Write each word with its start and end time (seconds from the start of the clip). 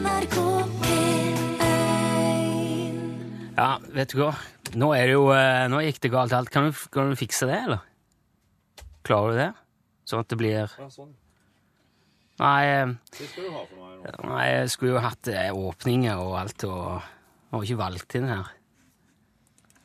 NRK 0.00 0.36
P1 0.80 1.60
Ja, 3.56 3.76
vet 3.92 4.12
du 4.14 4.22
hva? 4.22 4.32
Nå 4.80 4.92
er 4.96 5.10
det 5.10 5.16
jo 5.16 5.26
eh, 5.34 5.66
Nå 5.68 5.82
gikk 5.84 5.98
det 6.04 6.12
galt 6.14 6.32
alt. 6.36 6.50
Kan 6.52 6.70
du, 6.70 6.76
kan 6.94 7.10
du 7.10 7.18
fikse 7.18 7.48
det, 7.50 7.58
eller? 7.66 7.82
Klarer 9.06 9.34
du 9.34 9.40
det? 9.42 9.50
Sånn 10.08 10.22
at 10.24 10.30
det 10.32 10.38
blir 10.40 10.64
Nei, 12.40 12.62
eh, 12.72 12.88
nei 14.24 14.46
jeg 14.48 14.72
skulle 14.72 14.94
jo 14.94 15.02
hatt 15.04 15.28
eh, 15.28 15.50
åpninger 15.52 16.22
og 16.22 16.38
alt, 16.40 16.64
og 16.64 17.04
har 17.52 17.66
ikke 17.66 17.82
valgt 17.82 18.16
inn 18.16 18.30
her. 18.30 18.48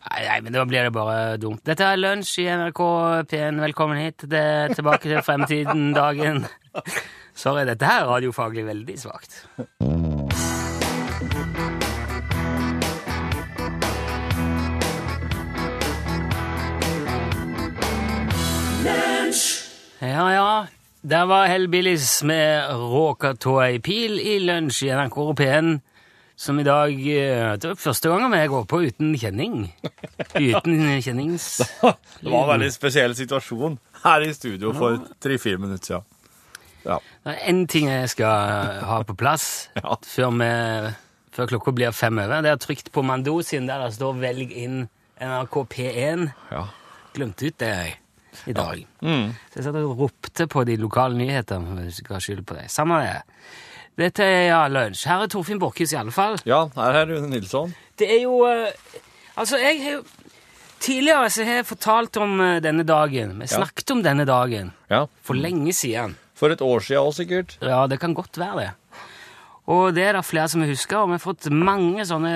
Nei, 0.06 0.22
nei, 0.30 0.40
men 0.46 0.56
da 0.56 0.64
blir 0.70 0.88
det 0.88 0.94
bare 0.96 1.36
dumt. 1.42 1.66
Dette 1.68 1.84
er 1.92 2.00
Lunsj 2.00 2.38
i 2.46 2.48
NRK 2.48 2.82
P1. 3.28 3.60
Velkommen 3.66 4.00
hit. 4.00 4.24
Det 4.32 4.40
er 4.40 4.72
tilbake 4.78 5.10
til 5.10 5.20
fremtiden-dagen. 5.26 6.46
Sorry, 7.36 7.66
dette 7.68 7.84
her 7.84 8.06
er 8.06 8.08
radiofaglig 8.08 8.64
veldig 8.66 8.96
svakt. 9.00 9.44
Ja, 20.00 20.30
ja. 20.32 20.66
Der 21.06 21.26
var 21.30 21.46
Hellbillies 21.48 22.24
med 22.24 22.72
'Råka 22.72 23.34
tåa 23.36 23.68
i 23.76 23.80
pil 23.80 24.16
i 24.20 24.40
lunsj 24.40 24.88
i 24.88 24.90
NRK 24.96 25.20
P1, 25.38 25.80
som 26.36 26.60
i 26.60 26.64
dag 26.64 26.90
eh, 26.92 27.54
Det 27.58 27.68
var 27.68 27.76
første 27.76 28.10
gangen 28.10 28.32
vi 28.32 28.48
går 28.48 28.64
på 28.66 28.82
uten 28.88 29.14
kjenning. 29.18 29.76
Uten 30.34 31.02
kjennings... 31.02 31.62
Det 32.24 32.32
var 32.32 32.44
en 32.44 32.50
veldig 32.56 32.72
spesiell 32.74 33.16
situasjon 33.16 33.78
her 34.04 34.22
i 34.26 34.34
studio 34.34 34.74
for 34.74 35.04
tre-fire 35.22 35.58
minutter 35.62 35.86
siden. 35.86 36.15
Ja. 36.86 37.00
Det 37.26 37.34
er 37.34 37.52
én 37.52 37.66
ting 37.68 37.88
jeg 37.90 38.10
skal 38.10 38.82
ha 38.90 39.02
på 39.04 39.16
plass 39.18 39.70
Ja. 39.76 39.96
før, 40.06 40.32
vi, 40.40 40.94
før 41.36 41.48
klokka 41.50 41.74
blir 41.76 41.92
fem 41.92 42.20
over. 42.22 42.42
Det 42.46 42.52
er 42.52 42.62
trykt 42.62 42.92
på 42.94 43.02
mandosien 43.04 43.68
der 43.68 43.84
det 43.86 43.94
står 43.98 44.14
'velg 44.22 44.52
inn 44.52 44.88
NRK 45.22 45.56
P1'. 45.74 46.30
ja. 46.52 46.66
Glemte 47.16 47.48
ut 47.48 47.58
det 47.58 47.68
jeg, 47.72 47.94
i 48.48 48.54
dag. 48.54 48.82
Mm. 49.02 49.30
Så 49.50 49.56
jeg 49.56 49.64
satt 49.64 49.76
og 49.80 49.98
ropte 50.00 50.48
på 50.52 50.66
de 50.68 50.76
lokale 50.76 51.16
nyhetene. 51.16 51.76
hvis 51.80 51.86
jeg 52.02 52.06
skal 52.06 52.20
skylde 52.22 52.44
på 52.44 52.56
det. 52.58 52.66
Samme 52.72 52.98
det. 53.00 53.22
Dette 53.98 54.24
er 54.28 54.48
ja, 54.50 54.68
lunsj. 54.68 55.06
Her 55.08 55.24
er 55.24 55.28
Torfinn 55.32 55.60
Borchhus 55.60 55.94
i 55.94 55.96
alle 55.96 56.12
fall. 56.12 56.36
Ja, 56.46 56.66
her 56.76 56.98
er 57.00 57.06
Rune 57.08 57.30
Nilsson. 57.32 57.74
Det 57.98 58.10
er 58.12 58.22
jo 58.24 58.44
eh, 58.46 58.68
Altså, 59.38 59.56
jeg 59.58 59.80
har 59.84 59.92
jo 59.92 60.04
Tidligere 60.80 61.30
så 61.32 61.44
har 61.48 61.54
jeg 61.62 61.66
fortalt 61.66 62.18
om 62.18 62.40
eh, 62.42 62.60
denne 62.60 62.84
dagen. 62.84 63.40
Vi 63.40 63.48
snakket 63.48 63.92
om 63.96 64.04
denne 64.04 64.26
dagen 64.28 64.74
Ja. 64.92 65.06
for 65.24 65.34
lenge 65.34 65.72
siden. 65.74 66.18
For 66.36 66.52
et 66.52 66.62
år 66.62 66.84
siden 66.84 67.02
også, 67.08 67.24
sikkert. 67.24 67.58
Ja, 67.64 67.86
det 67.88 68.00
kan 68.02 68.14
godt 68.18 68.38
være 68.38 68.58
det. 68.60 68.72
Og 69.72 69.96
det 69.96 70.04
er 70.06 70.14
det 70.14 70.26
flere 70.28 70.50
som 70.52 70.62
husker, 70.62 71.00
og 71.00 71.08
vi 71.10 71.16
har 71.18 71.24
fått 71.24 71.48
mange 71.50 72.04
sånne 72.06 72.34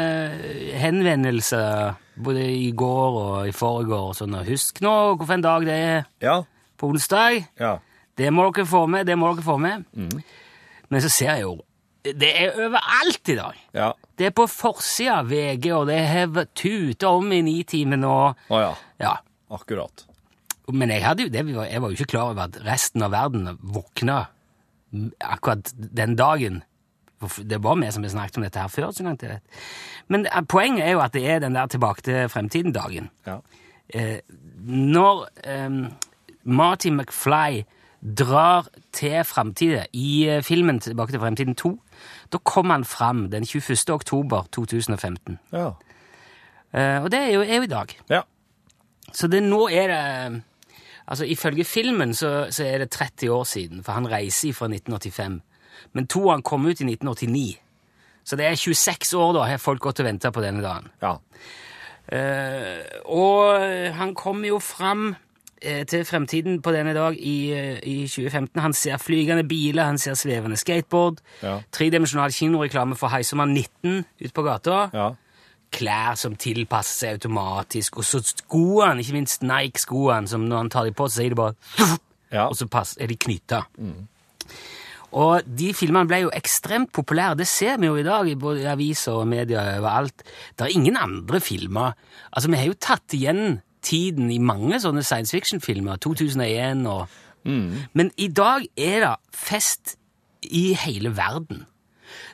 henvendelser 0.81 1.93
både 2.19 2.45
i 2.51 2.71
går 2.75 3.17
og 3.19 3.49
i 3.49 3.53
forgår 3.55 4.15
sånn. 4.17 4.33
Husk 4.47 4.81
nå 4.83 4.93
hvilken 5.19 5.43
dag 5.45 5.65
det 5.67 5.77
er 5.77 6.05
Ja. 6.21 6.43
på 6.77 6.89
onsdag. 6.89 7.45
Ja. 7.59 7.77
Det 8.17 8.31
må 8.33 8.51
dere 8.51 8.65
få 8.65 8.87
med, 8.89 9.05
det 9.05 9.15
må 9.17 9.33
dere 9.35 9.43
få 9.45 9.57
med. 9.59 9.85
Men 10.89 11.01
så 11.01 11.09
ser 11.09 11.35
jeg 11.35 11.41
jo 11.43 11.59
Det 12.03 12.29
er 12.41 12.55
overalt 12.55 13.27
i 13.29 13.35
dag. 13.35 13.53
Ja. 13.73 13.93
Det 14.17 14.25
er 14.27 14.31
på 14.31 14.47
forsida 14.47 15.19
av 15.19 15.27
VG, 15.29 15.71
og 15.75 15.87
det 15.87 15.99
har 16.07 16.45
tuta 16.55 17.09
om 17.09 17.29
i 17.31 17.41
Nitimen 17.41 18.03
og 18.05 18.37
Å 18.49 18.59
ja. 18.61 18.73
Ja. 18.99 19.17
Akkurat. 19.51 20.05
Men 20.73 20.91
jeg, 20.93 21.03
hadde 21.05 21.29
jeg 21.33 21.81
var 21.81 21.89
jo 21.89 21.97
ikke 21.97 22.11
klar 22.15 22.31
over 22.33 22.47
at 22.47 22.59
resten 22.65 23.03
av 23.05 23.11
verden 23.11 23.57
våkna 23.61 24.25
akkurat 25.21 25.71
den 25.75 26.15
dagen. 26.15 26.63
Det 27.19 27.63
var 27.63 27.75
vi 27.75 27.91
som 27.91 28.05
snakket 28.09 28.37
om 28.37 28.43
dette 28.43 28.59
her 28.59 28.67
før. 28.67 28.91
så 28.91 29.03
langt 29.03 29.23
jeg 29.23 29.31
vet. 29.31 29.63
Men 30.07 30.25
eh, 30.25 30.41
poenget 30.47 30.85
er 30.85 30.91
jo 30.91 31.01
at 31.03 31.13
det 31.13 31.25
er 31.29 31.39
den 31.39 31.55
der 31.55 31.67
tilbake 31.67 32.01
til 32.01 32.29
fremtiden-dagen. 32.29 33.09
Ja. 33.27 33.39
Eh, 33.89 34.19
når 34.65 35.27
eh, 35.43 35.69
Marty 36.43 36.89
McFly 36.89 37.63
drar 38.01 38.69
til 38.95 39.23
framtida 39.23 39.85
i 39.93 40.27
eh, 40.29 40.43
filmen 40.43 40.79
Tilbake 40.79 41.11
til 41.11 41.19
fremtiden 41.19 41.55
2, 41.55 41.73
da 42.31 42.37
kommer 42.37 42.73
han 42.79 42.85
fram 42.85 43.29
den 43.29 43.45
21. 43.45 43.93
oktober 43.93 44.47
2015. 44.51 45.39
Ja. 45.51 45.71
Eh, 46.73 47.03
og 47.03 47.11
det 47.11 47.19
er 47.19 47.33
jo, 47.33 47.41
er 47.41 47.55
jo 47.55 47.61
i 47.61 47.67
dag. 47.67 47.97
Ja. 48.09 48.21
Så 49.13 49.27
det, 49.27 49.43
nå 49.43 49.67
er 49.67 49.87
det 49.87 50.41
Altså, 51.09 51.25
Ifølge 51.25 51.63
filmen 51.65 52.13
så, 52.13 52.47
så 52.53 52.63
er 52.69 52.83
det 52.83 52.91
30 52.93 53.31
år 53.33 53.43
siden, 53.49 53.83
for 53.83 53.97
han 53.97 54.05
reiser 54.11 54.53
fra 54.53 54.67
1985. 54.69 55.39
Men 55.93 56.07
toeren 56.07 56.43
kom 56.45 56.67
ut 56.67 56.81
i 56.81 56.85
1989. 56.85 57.57
Så 58.23 58.37
det 58.37 58.45
er 58.45 58.55
26 58.55 59.13
år 59.17 59.33
da 59.33 59.47
har 59.49 59.57
folk 59.57 59.81
gått 59.81 59.99
og 60.03 60.05
venta 60.05 60.29
på 60.29 60.43
denne 60.43 60.61
dagen. 60.61 60.91
Ja. 61.01 61.15
Uh, 62.09 62.81
og 63.05 63.61
han 63.97 64.15
kommer 64.17 64.47
jo 64.49 64.57
fram 64.59 65.11
uh, 65.13 65.81
til 65.89 66.05
fremtiden 66.05 66.61
på 66.65 66.73
denne 66.73 66.93
dag 66.97 67.17
i, 67.17 67.37
uh, 67.53 67.77
i 67.85 67.95
2015. 68.09 68.61
Han 68.61 68.73
ser 68.73 68.97
flygende 69.01 69.43
biler, 69.49 69.85
han 69.85 69.97
ser 70.01 70.17
svevende 70.17 70.57
skateboard, 70.57 71.21
Ja. 71.43 71.59
tredimensjonal 71.71 72.33
kinoreklame 72.33 72.97
for 72.97 73.13
Heisemann 73.13 73.53
19 73.53 74.05
ute 74.21 74.33
på 74.33 74.45
gata 74.45 74.89
Ja. 74.93 75.09
Klær 75.71 76.17
som 76.19 76.35
tilpasser 76.39 76.95
seg 77.05 77.17
automatisk, 77.19 77.99
og 78.01 78.07
så 78.07 78.21
skoene, 78.25 78.99
ikke 79.03 79.17
minst 79.17 79.43
Nike-skoene, 79.45 80.27
som 80.29 80.47
når 80.49 80.63
han 80.63 80.71
tar 80.73 80.87
dem 80.89 80.97
på, 80.97 81.07
så 81.09 81.21
sier 81.21 81.35
de 81.35 81.39
bare 81.39 81.55
Ja. 82.31 82.47
og 82.47 82.55
så 82.57 82.67
er 82.99 83.07
de 83.07 83.17
knytta. 83.17 83.63
Og 85.17 85.41
de 85.57 85.71
filmene 85.73 86.05
ble 86.09 86.19
jo 86.21 86.33
ekstremt 86.37 86.91
populære, 86.93 87.37
det 87.39 87.47
ser 87.49 87.79
vi 87.81 87.87
jo 87.89 87.95
i 87.97 88.03
dag 88.05 88.27
i 88.29 88.35
både 88.37 88.67
aviser 88.69 89.17
og 89.17 89.27
medier 89.27 89.79
overalt. 89.79 90.21
Det 90.57 90.67
er 90.67 90.75
ingen 90.75 90.97
andre 90.97 91.39
filmer. 91.41 91.95
Altså, 92.31 92.51
vi 92.51 92.57
har 92.57 92.69
jo 92.69 92.77
tatt 92.77 93.15
igjen 93.17 93.61
tiden 93.81 94.29
i 94.29 94.37
mange 94.37 94.77
sånne 94.83 95.01
science 95.03 95.33
fiction-filmer, 95.33 95.97
2001 95.97 96.85
og 96.87 97.07
Men 97.45 98.11
i 98.17 98.27
dag 98.27 98.65
er 98.77 98.99
det 98.99 99.15
fest 99.33 99.95
i 100.43 100.73
hele 100.77 101.09
verden. 101.17 101.65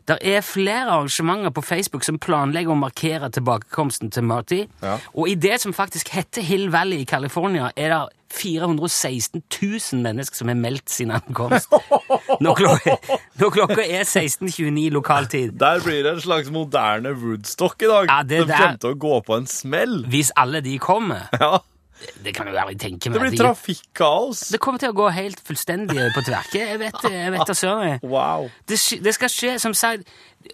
Det 0.08 0.18
er 0.22 0.42
flere 0.46 0.90
arrangementer 0.92 1.50
på 1.56 1.62
Facebook 1.66 2.04
som 2.04 2.20
planlegger 2.22 2.72
å 2.74 2.80
markere 2.80 3.30
tilbakekomsten 3.34 4.12
til 4.12 4.24
Marty. 4.24 4.62
Ja. 4.84 4.98
Og 5.14 5.30
i 5.30 5.36
det 5.36 5.60
som 5.62 5.74
faktisk 5.74 6.10
heter 6.16 6.42
Hill 6.46 6.70
Valley 6.74 7.02
i 7.04 7.10
California, 7.10 7.72
er 7.76 7.90
det 7.96 8.04
416 8.36 9.42
000 9.62 10.02
mennesker 10.04 10.36
som 10.42 10.50
har 10.52 10.58
meldt 10.60 10.90
sin 10.92 11.12
ankomst. 11.16 11.72
Når 12.44 12.58
klokka, 12.60 12.96
når 13.40 13.52
klokka 13.54 13.84
er 13.86 14.04
16.29 14.04 14.90
lokaltid. 14.92 15.54
Der 15.60 15.80
blir 15.86 16.02
det 16.04 16.16
en 16.18 16.22
slags 16.24 16.50
moderne 16.52 17.14
Woodstock 17.16 17.86
i 17.86 17.88
dag. 17.88 18.10
Ja, 18.12 18.18
det 18.28 18.42
De 18.44 18.52
der- 18.52 18.90
å 18.90 18.94
gå 19.00 19.20
på 19.24 19.38
en 19.38 19.48
smell. 19.48 20.02
Hvis 20.12 20.34
alle 20.36 20.62
de 20.66 20.78
kommer 20.80 21.30
Ja. 21.40 21.60
Det 22.24 22.34
kan 22.36 22.48
jo 22.48 22.54
aldri 22.60 22.76
tenke 22.78 23.10
Det 23.10 23.22
meg. 23.22 23.32
blir 23.32 23.40
trafikkaos. 23.40 24.50
det 24.52 24.60
kommer 24.60 24.80
til 24.80 24.90
å 24.92 24.96
gå 24.98 25.08
helt 25.16 25.40
fullstendig 25.48 26.10
på 26.14 26.22
tverke. 26.28 26.60
Jeg 26.60 26.80
vet 26.80 26.98
det. 27.04 27.12
jeg 27.14 27.32
vet 27.32 27.48
det, 27.48 27.56
søren. 27.58 28.00
Wow. 28.04 28.50
Det, 28.68 28.80
det 29.04 29.14
skal 29.16 29.30
skje, 29.32 29.54
som 29.60 29.74
sagt 29.74 30.04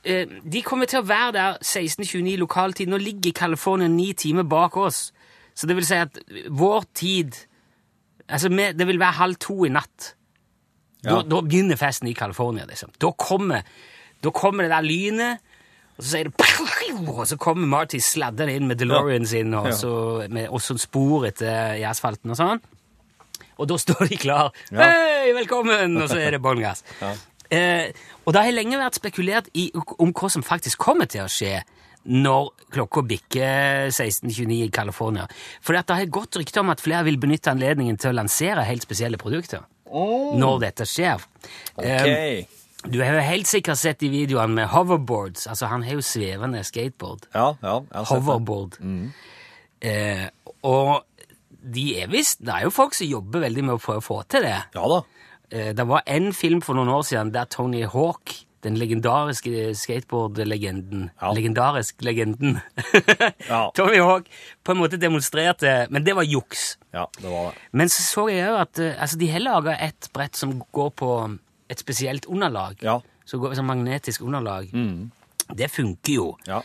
eh, 0.06 0.25
De 0.46 0.62
kommer 0.62 0.85
til 0.85 1.00
å 1.01 1.06
være 1.07 1.31
der 1.34 1.57
16.29 1.66 2.38
lokaltid. 2.38 2.88
Nå 2.88 2.97
ligger 3.01 3.31
California 3.31 3.88
ni 3.91 4.13
timer 4.13 4.44
bak 4.44 4.78
oss. 4.78 5.12
Så 5.56 5.68
det 5.68 5.75
vil 5.75 5.85
si 5.85 5.96
at 5.96 6.19
vår 6.50 6.85
tid 6.96 7.35
Altså, 8.31 8.47
det 8.47 8.85
vil 8.88 9.00
være 9.01 9.18
halv 9.18 9.35
to 9.44 9.66
i 9.66 9.69
natt. 9.74 10.13
Da, 11.03 11.18
Ja. 11.18 11.22
da 11.28 11.41
begynner 11.41 11.75
festen 11.75 12.07
i 12.07 12.13
California, 12.13 12.63
liksom. 12.66 12.91
Da 13.01 13.09
kommer, 13.12 13.63
da 14.24 14.30
kommer 14.31 14.63
det 14.63 14.69
der 14.72 14.81
lynet, 14.85 15.40
og 16.01 16.06
så 16.07 16.16
sier 16.16 16.28
det 16.31 17.07
Og 17.13 17.23
så 17.29 17.38
kommer 17.38 17.69
Marty 17.69 18.00
sladdende 18.01 18.56
inn 18.57 18.66
med 18.67 18.79
DeLorean 18.81 19.25
sin, 19.29 19.53
og 19.53 19.69
så 19.78 19.91
med 20.34 20.50
og 20.50 20.62
sånn 20.66 20.81
spor 20.81 21.28
etter 21.29 21.78
i 21.78 21.84
asfalten 21.85 22.34
og 22.34 22.39
sånn. 22.39 22.62
Og 23.62 23.69
da 23.69 23.78
står 23.85 24.07
de 24.09 24.17
klar. 24.17 24.50
Hei, 24.73 25.29
velkommen! 25.38 26.00
Og 26.01 26.09
så 26.09 26.17
er 26.17 26.34
det 26.35 26.41
bånn 26.41 26.63
gass. 26.63 26.81
Eh, 27.51 27.89
og 28.23 28.31
det 28.31 28.45
har 28.45 28.53
lenge 28.56 28.78
vært 28.79 28.95
spekulert 28.95 29.50
i 29.59 29.66
om 30.00 30.13
hva 30.15 30.30
som 30.31 30.39
faktisk 30.39 30.80
kommer 30.86 31.09
til 31.12 31.25
å 31.25 31.27
skje 31.27 31.57
når 32.07 32.45
klokka 32.71 33.03
bikker 33.09 33.89
16.29 33.92 34.53
i 34.56 34.69
California. 34.71 35.25
For 35.59 35.75
det 35.75 35.83
har 35.92 36.06
gått 36.15 36.39
rykter 36.39 36.63
om 36.63 36.71
at 36.71 36.80
flere 36.80 37.03
vil 37.09 37.19
benytte 37.19 37.51
anledningen 37.51 38.00
til 38.00 38.13
å 38.13 38.18
lansere 38.21 38.63
helt 38.69 38.88
spesielle 38.88 39.19
produkter. 39.19 39.68
Når 39.92 40.63
dette 40.63 40.88
skjer. 40.88 41.27
Eh, 41.83 42.07
Ok. 42.07 42.61
Du 42.89 42.98
har 43.04 43.13
jo 43.13 43.22
helt 43.25 43.48
sikkert 43.50 43.78
sett 43.78 44.00
de 44.01 44.10
videoene 44.10 44.56
med 44.57 44.68
hoverboards. 44.74 45.48
Altså, 45.51 45.68
han 45.69 45.83
har 45.86 46.00
jo 46.00 46.01
svevende 46.06 46.63
skateboard. 46.66 47.28
Ja, 47.33 47.51
ja. 47.62 47.75
jeg 47.86 47.98
har 48.00 48.06
sett 48.10 48.18
det. 48.18 48.24
Hoverboard. 48.25 48.78
Eh, 49.81 50.28
og 50.66 51.04
de 51.62 51.83
er 52.01 52.10
visst 52.10 52.39
Det 52.45 52.54
er 52.54 52.63
jo 52.68 52.72
folk 52.74 52.94
som 52.98 53.06
jobber 53.10 53.44
veldig 53.44 53.63
med 53.66 53.75
å 53.78 53.81
prøve 53.81 54.01
å 54.01 54.06
få 54.06 54.22
til 54.30 54.45
det. 54.48 54.60
Ja 54.78 54.88
da. 54.89 55.01
Eh, 55.51 55.74
Det 55.78 55.86
var 55.89 56.01
en 56.10 56.31
film 56.33 56.62
for 56.62 56.78
noen 56.78 56.89
år 56.89 57.04
siden 57.06 57.31
der 57.33 57.45
Tony 57.50 57.83
Hawk, 57.86 58.33
den 58.62 58.78
legendariske 58.78 59.72
skateboard-legenden 59.77 61.10
Ja. 61.22 61.31
Legendarisk 61.34 62.01
legenden. 62.06 62.60
Ja. 63.50 63.72
Tony 63.77 63.98
Hawk 64.01 64.30
på 64.63 64.72
en 64.74 64.77
måte 64.81 64.98
demonstrerte 65.01 65.88
Men 65.89 66.04
det 66.06 66.13
var 66.18 66.24
juks. 66.30 66.77
Ja, 66.94 67.07
det 67.22 67.30
var 67.30 67.51
det. 67.51 67.62
Men 67.74 67.89
så 67.89 68.01
så 68.06 68.27
jeg 68.30 68.50
òg 68.50 68.60
at 68.66 68.80
eh, 68.80 68.98
altså, 69.01 69.18
de 69.22 69.31
har 69.34 69.39
laga 69.45 69.77
et 69.81 70.10
brett 70.13 70.36
som 70.38 70.60
går 70.74 70.92
på 70.98 71.12
et 71.71 71.79
spesielt 71.81 72.25
underlag. 72.29 72.77
Ja. 72.83 73.00
går 73.31 73.56
som 73.56 73.65
magnetisk 73.71 74.21
underlag. 74.27 74.69
Det 75.56 75.68
funker 75.71 76.13
jo. 76.13 76.25
Ja. 76.47 76.62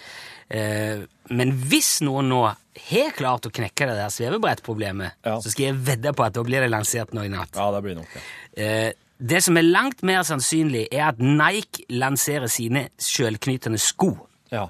Eh, 0.51 1.05
men 1.31 1.53
hvis 1.71 2.01
noen 2.07 2.29
nå 2.31 2.43
har 2.47 3.11
klart 3.17 3.47
å 3.49 3.51
knekke 3.55 3.87
det 3.89 3.97
der 3.99 4.11
svevebrettproblemet, 4.15 5.17
Ja. 5.25 5.39
så 5.41 5.51
skal 5.51 5.65
jeg 5.71 5.81
vedde 5.87 6.13
på 6.15 6.25
at 6.27 6.35
da 6.35 6.43
blir 6.47 6.61
det 6.63 6.71
lansert 6.71 7.13
nå 7.15 7.25
i 7.25 7.29
natt. 7.33 7.55
ja, 7.55 7.71
det 7.73 7.83
blir 7.83 7.95
nok 7.99 8.07
det. 8.15 8.23
Eh, 8.63 8.93
det 9.19 9.43
som 9.43 9.57
er 9.57 9.63
langt 9.63 10.03
mer 10.03 10.23
sannsynlig, 10.23 10.89
er 10.93 11.09
at 11.09 11.19
Nike 11.19 11.85
lanserer 11.91 12.47
sine 12.53 12.89
sjølknytende 13.01 13.79
sko. 13.81 14.17
Ja. 14.53 14.69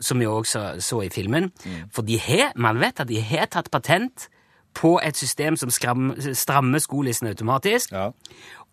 som 0.00 0.18
vi 0.18 0.24
også 0.26 0.80
så 0.80 1.02
i 1.04 1.08
filmen. 1.12 1.50
For 1.92 2.02
de 2.02 2.16
har, 2.18 2.52
man 2.56 2.78
vet 2.80 3.00
at 3.00 3.08
de 3.08 3.20
har 3.20 3.46
tatt 3.52 3.70
patent 3.70 4.28
på 4.74 4.98
et 5.04 5.16
system 5.16 5.56
som 5.56 5.68
strammer 5.70 6.78
skolissen 6.80 7.28
automatisk. 7.28 7.92
Ja. 7.92 8.10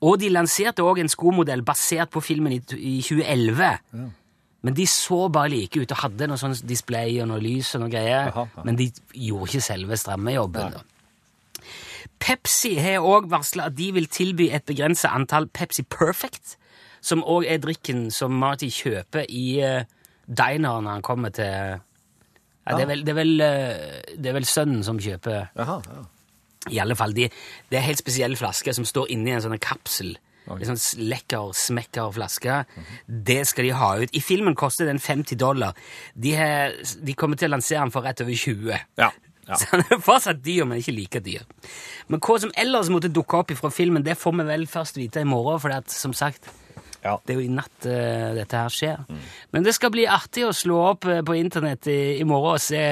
Og 0.05 0.19
de 0.21 0.29
lanserte 0.29 0.85
også 0.85 1.01
en 1.01 1.09
skomodell 1.09 1.63
basert 1.65 2.11
på 2.13 2.21
filmen 2.21 2.53
i, 2.53 2.61
i 2.77 2.99
2011. 3.01 3.69
Men 4.67 4.75
de 4.75 4.85
så 4.89 5.27
bare 5.33 5.49
like 5.53 5.79
ut 5.79 5.93
og 5.93 6.01
hadde 6.03 6.27
noe 6.29 6.39
sånn 6.41 6.55
display 6.67 7.17
og 7.23 7.29
noe 7.31 7.41
lys 7.41 7.73
og 7.77 7.85
noe 7.85 7.93
greier. 7.93 8.29
Aha, 8.31 8.45
ja. 8.57 8.65
Men 8.67 8.77
de 8.79 8.89
gjorde 9.13 9.51
ikke 9.51 9.65
selve 9.69 9.97
strammejobben. 9.97 10.77
Ja. 10.77 10.85
Pepsi 12.21 12.75
har 12.81 13.05
òg 13.05 13.29
varsla 13.31 13.69
at 13.69 13.77
de 13.77 13.91
vil 13.95 14.09
tilby 14.09 14.49
et 14.53 14.65
begrenset 14.67 15.11
antall 15.13 15.49
Pepsi 15.53 15.85
Perfect, 15.85 16.55
som 17.01 17.21
òg 17.21 17.45
er 17.45 17.61
drikken 17.61 18.07
som 18.13 18.33
Marty 18.37 18.69
kjøper 18.73 19.27
i 19.29 19.45
uh, 19.61 19.83
dineren 20.25 20.87
når 20.87 20.97
han 20.97 21.05
kommer 21.05 21.33
til 21.33 21.45
ja, 21.47 22.75
det, 22.75 22.81
er 22.83 22.89
vel, 22.89 23.03
det, 23.05 23.13
er 23.13 23.19
vel, 23.21 23.33
uh, 23.39 24.13
det 24.17 24.31
er 24.31 24.37
vel 24.39 24.47
sønnen 24.49 24.81
som 24.83 24.99
kjøper 24.99 25.53
Aha, 25.61 25.77
ja. 25.85 26.05
I 26.73 26.79
alle 26.83 26.95
fall, 26.99 27.13
de, 27.17 27.29
Det 27.69 27.79
er 27.79 27.85
helt 27.85 28.01
spesielle 28.01 28.39
flasker 28.39 28.75
som 28.75 28.87
står 28.87 29.11
inni 29.13 29.35
en 29.35 29.43
sånn 29.43 29.59
kapsel. 29.61 30.15
En 30.47 30.69
sånn 30.69 31.07
lekker, 31.09 31.51
smekker 31.57 32.11
flaske. 32.15 32.61
Det 33.07 33.41
skal 33.49 33.67
de 33.67 33.73
ha 33.75 33.89
ut. 34.01 34.13
I 34.15 34.23
filmen 34.23 34.55
koster 34.57 34.87
den 34.87 35.01
50 35.03 35.39
dollar. 35.39 35.75
De, 36.15 36.35
har, 36.39 36.75
de 37.03 37.15
kommer 37.19 37.39
til 37.39 37.51
å 37.51 37.57
lansere 37.57 37.83
den 37.83 37.93
for 37.93 38.07
rett 38.07 38.23
over 38.23 38.37
20. 38.37 38.71
Ja. 39.01 39.09
ja. 39.49 39.57
Så 39.59 39.67
den 39.73 39.97
er 39.97 40.03
fortsatt 40.03 40.39
dyr, 40.45 40.63
men 40.69 40.79
ikke 40.81 40.95
like 40.95 41.23
dyr. 41.25 41.43
Men 42.07 42.23
hva 42.23 42.39
som 42.43 42.53
ellers 42.55 42.91
måtte 42.93 43.11
dukke 43.11 43.41
opp 43.41 43.51
fra 43.59 43.73
filmen, 43.73 44.05
det 44.07 44.17
får 44.19 44.39
vi 44.39 44.47
vel 44.53 44.65
først 44.71 45.01
vite 45.01 45.25
i 45.25 45.27
morgen, 45.27 45.59
for 45.63 45.75
at, 45.75 45.91
som 45.91 46.15
sagt, 46.15 46.47
ja. 47.03 47.17
det 47.25 47.35
er 47.35 47.41
jo 47.41 47.45
i 47.45 47.51
natt 47.51 47.89
uh, 47.89 48.33
dette 48.37 48.63
her 48.63 48.73
skjer. 48.73 49.03
Men 49.55 49.67
det 49.67 49.75
skal 49.75 49.91
bli 49.93 50.07
artig 50.09 50.47
å 50.47 50.55
slå 50.55 50.79
opp 50.93 51.09
uh, 51.11 51.19
på 51.27 51.37
internett 51.39 51.91
i, 51.91 52.01
i 52.21 52.27
morgen 52.27 52.55
og 52.55 52.63
se 52.63 52.83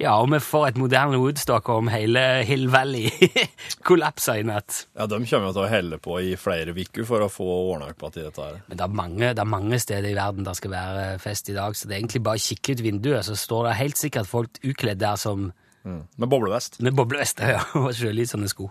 ja, 0.00 0.14
og 0.16 0.30
vi 0.32 0.38
får 0.40 0.66
et 0.70 0.78
moderne 0.80 1.18
Woodstock 1.20 1.68
om 1.68 1.90
hele 1.92 2.22
Hill 2.48 2.66
Valley 2.72 3.10
kollapser 3.88 4.40
i 4.40 4.44
natt. 4.48 4.86
Ja, 4.96 5.04
De 5.10 5.18
kommer 5.28 5.50
jo 5.50 5.54
til 5.58 5.64
å 5.66 5.68
helle 5.70 5.98
på 6.00 6.16
i 6.24 6.34
flere 6.40 6.72
uker 6.72 7.04
for 7.08 7.26
å 7.26 7.28
få 7.32 7.44
ordna 7.74 7.90
opp 7.92 8.06
igjen 8.08 8.30
dette. 8.30 8.40
her. 8.48 8.60
Men 8.70 8.80
det 8.80 8.86
er, 8.86 8.94
mange, 9.02 9.32
det 9.36 9.44
er 9.44 9.50
mange 9.52 9.80
steder 9.82 10.08
i 10.10 10.16
verden 10.16 10.46
der 10.48 10.56
skal 10.56 10.72
være 10.72 11.04
fest 11.20 11.52
i 11.52 11.56
dag, 11.58 11.76
så 11.76 11.86
det 11.88 11.98
er 11.98 12.00
egentlig 12.02 12.22
bare 12.24 12.40
å 12.40 12.46
kikke 12.48 12.72
ut 12.78 12.84
vinduet, 12.88 13.26
så 13.28 13.36
står 13.36 13.68
det 13.68 13.76
helt 13.82 14.00
sikkert 14.00 14.30
folk 14.30 14.62
ukledd 14.64 15.00
der 15.04 15.20
som 15.20 15.50
Mm. 15.80 16.02
Med 16.20 16.28
boblevest. 16.28 16.74
med 16.84 16.92
boblevest, 16.92 17.38
ja, 17.40 17.62
og 17.80 17.94
sjølysende 17.96 18.50
sko. 18.52 18.66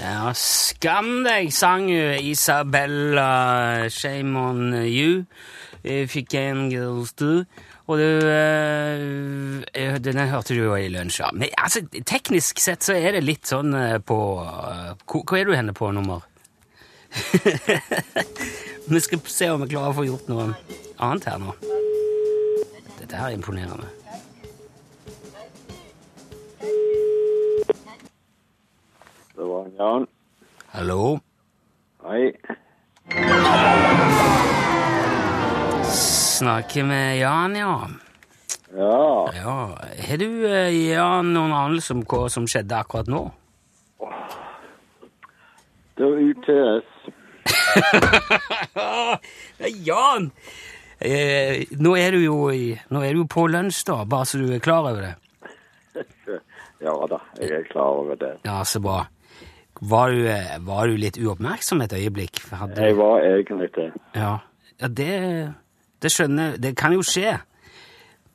Ja, 0.00 0.30
skam 0.32 1.10
deg, 1.26 1.50
sang 1.52 1.90
jo 1.92 2.06
Isabella 2.24 3.88
Shame 3.92 4.32
on 4.38 4.72
you. 4.88 5.26
If 5.84 6.16
you 6.16 6.24
can 6.24 6.70
girls 6.72 7.12
do. 7.12 7.44
Og 7.86 7.98
du 8.00 8.04
øh, 8.26 9.96
Den 10.04 10.18
hørte 10.28 10.54
du 10.54 10.62
jo 10.62 10.76
i 10.76 10.88
lunsj, 10.88 11.20
ja. 11.20 11.28
Men 11.32 11.48
altså, 11.58 11.82
teknisk 12.06 12.60
sett 12.62 12.84
så 12.86 12.96
er 12.96 13.12
det 13.12 13.24
litt 13.24 13.50
sånn 13.50 13.74
eh, 13.76 13.98
på 14.00 14.16
Hvor 15.04 15.24
hvor 15.28 15.36
er 15.36 15.44
du 15.44 15.52
henne 15.56 15.74
på 15.76 15.90
nummer? 15.92 16.24
Vi 18.88 19.00
skal 19.00 19.20
se 19.30 19.50
om 19.52 19.62
vi 19.62 19.68
klarer 19.70 19.92
å 19.92 19.96
få 19.96 20.04
gjort 20.04 20.26
noe 20.28 20.48
annet 21.00 21.28
her 21.30 21.38
nå. 21.40 21.54
Dette 22.98 23.16
her 23.16 23.30
er 23.30 23.36
imponerende. 23.38 23.86
Det 29.34 29.46
var 29.48 29.70
Jan. 29.78 30.04
Hallo? 30.74 31.00
Hei. 32.04 32.34
Snakker 36.44 36.84
med 36.84 37.18
Jan, 37.18 37.54
ja. 37.56 37.88
Ja, 38.76 39.30
Ja, 39.34 39.78
Har 40.08 40.16
du, 40.20 40.44
eh, 40.46 40.90
Jan, 40.92 41.30
noen 41.32 41.52
anelse 41.56 41.94
om 41.94 42.02
hva 42.04 42.26
som 42.28 42.44
skjedde 42.44 42.76
akkurat 42.76 43.08
nå? 43.08 43.30
det 45.96 46.04
var 46.04 46.18
UTS. 46.20 46.84
Ja, 48.74 49.18
Jan! 49.88 50.30
Eh, 51.00 51.64
nå, 51.80 51.94
er 51.96 52.12
du 52.12 52.20
jo 52.26 52.36
i, 52.52 52.74
nå 52.92 53.00
er 53.08 53.14
du 53.16 53.24
på 53.24 53.46
da, 53.48 54.04
bare 54.04 54.26
så 54.28 54.38
du 54.42 54.52
er 54.52 54.60
klar 54.60 54.84
over 54.90 55.00
det. 55.00 55.14
Ja 56.84 56.92
da, 57.08 57.22
jeg 57.40 57.50
er 57.56 57.62
klar 57.70 58.02
over 58.02 58.16
det. 58.20 58.34
Ja, 58.44 58.60
så 58.68 58.82
bra. 58.84 59.06
Var 59.80 60.10
du, 60.12 60.26
eh, 60.28 60.58
var 60.60 60.86
du 60.92 60.98
litt 61.00 61.16
uoppmerksom 61.16 61.80
et 61.80 61.92
øyeblikk? 61.96 62.42
Hadde, 62.52 62.82
Jeg 62.84 62.96
var 63.00 63.22
egentlig 63.24 63.70
det. 63.78 63.92
ja, 64.12 64.34
ja 64.82 64.88
det, 64.88 65.54
det 66.04 66.12
skjønner. 66.12 66.56
Det 66.60 66.74
kan 66.78 66.94
jo 66.94 67.02
skje. 67.04 67.38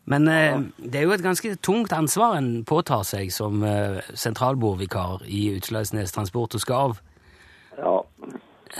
Men 0.09 0.27
eh, 0.27 0.57
det 0.81 0.99
er 0.99 1.05
jo 1.05 1.13
et 1.13 1.25
ganske 1.25 1.53
tungt 1.61 1.93
ansvar 1.93 2.39
en 2.39 2.63
påtar 2.65 3.03
seg 3.05 3.29
som 3.33 3.61
eh, 3.63 3.99
sentralbordvikar 4.17 5.21
i 5.29 5.51
Utslagsnes 5.59 6.15
Transport 6.15 6.57
og 6.57 6.63
Skarv. 6.63 7.01
Ja. 7.77 7.99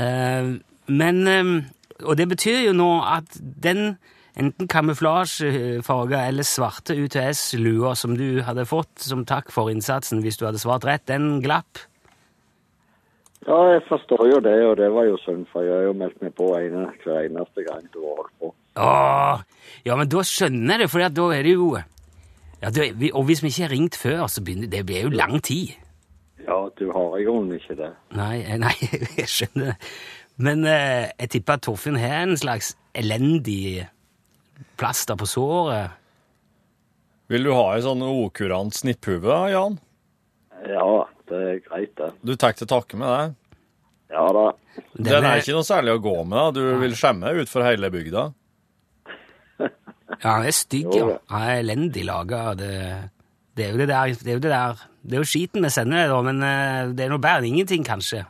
Eh, 0.02 0.56
men 0.90 1.28
eh, 1.28 1.52
Og 2.00 2.18
det 2.18 2.30
betyr 2.32 2.64
jo 2.64 2.74
nå 2.74 2.90
at 3.04 3.38
den 3.38 4.00
enten 4.40 4.70
kamuflasjefarga 4.72 6.22
eller 6.30 6.48
svarte 6.48 6.96
UTS-lua 6.96 7.92
som 7.96 8.16
du 8.18 8.42
hadde 8.48 8.66
fått 8.70 9.04
som 9.04 9.26
takk 9.28 9.52
for 9.52 9.72
innsatsen 9.72 10.22
hvis 10.24 10.40
du 10.40 10.46
hadde 10.48 10.62
svart 10.62 10.88
rett, 10.88 11.08
den 11.12 11.42
glapp. 11.44 11.84
ja, 13.48 13.58
jeg 13.74 13.84
forstår 13.90 14.26
jo 14.32 14.40
det, 14.40 14.56
og 14.70 14.78
det 14.78 14.90
var 14.94 15.10
jo 15.10 15.18
synd, 15.26 15.46
for 15.52 15.66
jeg 15.66 15.76
har 15.76 15.90
jo 15.90 15.94
meldt 15.94 16.22
meg 16.22 16.34
på 16.38 16.54
en, 16.56 16.88
hver 17.04 17.26
eneste 17.26 17.66
gang 17.68 17.84
du 17.94 18.00
har 18.06 18.16
holdt 18.22 18.34
på. 18.40 18.54
Åh, 18.78 19.42
ja, 19.88 19.96
men 19.96 20.10
da 20.12 20.24
skjønner 20.26 20.76
jeg 20.76 20.86
det, 20.86 20.92
for 20.92 21.04
da 21.04 21.28
er 21.36 21.48
det 21.48 21.56
jo 21.56 21.70
ja, 22.60 22.70
det, 22.76 22.90
Og 23.16 23.24
hvis 23.28 23.42
vi 23.44 23.52
ikke 23.54 23.66
har 23.66 23.74
ringt 23.74 23.96
før, 23.96 24.26
så 24.28 24.44
begynner 24.44 24.70
det 24.72 24.86
blir 24.88 25.08
jo 25.08 25.14
lang 25.16 25.40
tid. 25.44 25.78
Ja, 26.44 26.68
du 26.76 26.90
har 26.92 27.16
i 27.20 27.26
grunnen 27.28 27.56
ikke 27.56 27.78
det. 27.80 27.92
Nei, 28.18 28.44
nei, 28.66 28.76
jeg 29.18 29.30
skjønner 29.30 29.72
det. 29.72 29.78
Men 30.40 30.64
eh, 30.68 31.10
jeg 31.20 31.34
tipper 31.36 31.58
at 31.58 31.66
Torfinn 31.68 32.00
har 32.00 32.24
en 32.24 32.38
slags 32.40 32.74
elendig 32.96 33.88
plaster 34.80 35.20
på 35.20 35.28
såret. 35.28 35.98
Vil 37.30 37.46
du 37.46 37.52
ha 37.54 37.66
ei 37.76 37.84
sånn 37.86 38.02
okurant 38.02 38.74
snipphue, 38.74 39.36
Jan? 39.52 39.76
Ja, 40.66 40.88
det 41.30 41.42
er 41.52 41.60
greit 41.68 41.92
det. 42.00 42.10
Du 42.26 42.34
tar 42.40 42.56
til 42.58 42.70
takke 42.72 42.98
med 43.00 43.12
det? 43.12 43.28
Ja 44.10 44.26
da. 44.34 44.46
Den 44.98 45.28
er 45.28 45.38
ikke 45.38 45.54
noe 45.54 45.68
særlig 45.68 45.94
å 45.94 46.02
gå 46.02 46.16
med. 46.24 46.40
da. 46.40 46.52
Du 46.56 46.80
vil 46.82 46.96
skjemme 46.98 47.36
ut 47.38 47.52
for 47.52 47.68
hele 47.68 47.92
bygda. 47.94 48.30
Ja, 50.24 50.36
han 50.40 50.46
er 50.50 50.56
stygg, 50.58 50.90
ja. 50.96 51.18
Han 51.30 51.48
er 51.50 51.60
elendig 51.62 52.04
laga. 52.08 52.54
Det, 52.58 52.74
det 53.56 53.66
er 53.68 53.72
jo 53.76 53.78
det 53.84 53.88
der 53.92 54.16
Det 54.18 54.28
er 54.28 54.34
jo, 54.40 54.42
det 54.48 54.52
der, 54.56 54.82
det 55.06 55.14
er 55.18 55.24
jo 55.24 55.30
skiten 55.30 55.64
vi 55.64 55.70
sender 55.70 56.08
da, 56.12 56.20
men 56.26 56.44
eh, 56.44 56.92
det 56.98 57.06
er 57.06 57.14
noe 57.14 57.22
bedre 57.24 57.44
enn 57.44 57.52
ingenting, 57.54 57.86
kanskje. 57.88 58.26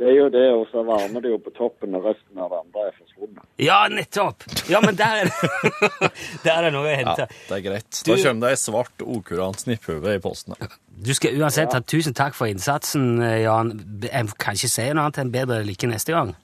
Det 0.00 0.08
er 0.08 0.16
jo 0.16 0.28
det, 0.32 0.46
og 0.56 0.64
så 0.72 0.80
varmer 0.88 1.20
det 1.22 1.30
jo 1.30 1.36
på 1.44 1.52
toppen, 1.54 1.92
og 1.94 2.06
resten 2.08 2.38
av 2.40 2.48
det 2.50 2.58
andre 2.62 2.86
er 2.88 2.94
forsvunnet. 2.96 3.42
Ja, 3.62 3.76
nettopp! 3.92 4.46
Ja, 4.72 4.80
men 4.82 4.96
der 4.98 5.20
er 5.20 5.28
det, 5.28 5.50
der 6.46 6.52
er 6.56 6.64
det 6.66 6.70
noe 6.74 6.88
å 6.88 6.94
Ja, 6.96 7.14
det 7.28 7.58
er 7.58 7.62
greit. 7.68 7.90
Du- 8.00 8.10
Da 8.10 8.16
kommer 8.24 8.48
det 8.48 8.54
ei 8.56 8.60
svart 8.64 9.04
okurant 9.04 9.60
snipphue 9.62 10.16
i 10.16 10.22
posten. 10.24 10.56
Du 11.02 11.12
skal 11.14 11.36
uansett 11.38 11.76
ha 11.76 11.82
tusen 11.84 12.16
takk 12.18 12.34
for 12.34 12.50
innsatsen, 12.50 13.20
eh, 13.22 13.42
Jan. 13.44 13.76
Jeg 14.08 14.32
kan 14.42 14.58
ikke 14.58 14.72
si 14.72 14.88
noe 14.90 15.04
annet 15.06 15.20
enn 15.22 15.30
bedre 15.36 15.60
lykke 15.68 15.92
neste 15.92 16.16
gang. 16.16 16.34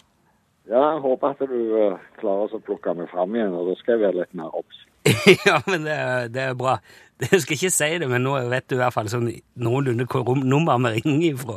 Ja, 0.68 0.82
jeg 0.92 1.00
håper 1.00 1.32
at 1.32 1.38
du 1.48 1.58
eh, 1.80 1.98
klarer 2.20 2.52
å 2.52 2.60
plukke 2.60 2.92
meg 2.98 3.08
fram 3.12 3.34
igjen, 3.36 3.54
og 3.56 3.70
da 3.70 3.76
skal 3.80 3.94
jeg 3.96 4.02
være 4.04 4.18
litt 4.20 4.34
mer 4.36 4.52
obs. 4.58 4.82
ja, 5.48 5.58
men 5.66 5.86
det, 5.86 5.94
er- 5.96 6.28
det 6.34 6.42
er 6.50 6.56
bra. 6.58 6.78
Jeg 7.18 7.40
skal 7.42 7.56
ikke 7.56 7.70
si 7.74 7.86
det, 7.98 8.06
men 8.06 8.22
nå 8.22 8.36
vet 8.46 8.68
du 8.70 8.76
i 8.76 8.78
hvert 8.78 8.94
fall 8.94 9.08
sånn 9.10 9.24
noenlunde 9.58 10.04
hvor 10.06 10.36
nummer 10.38 10.78
vi 10.84 11.00
ringer 11.00 11.32
ifra. 11.32 11.56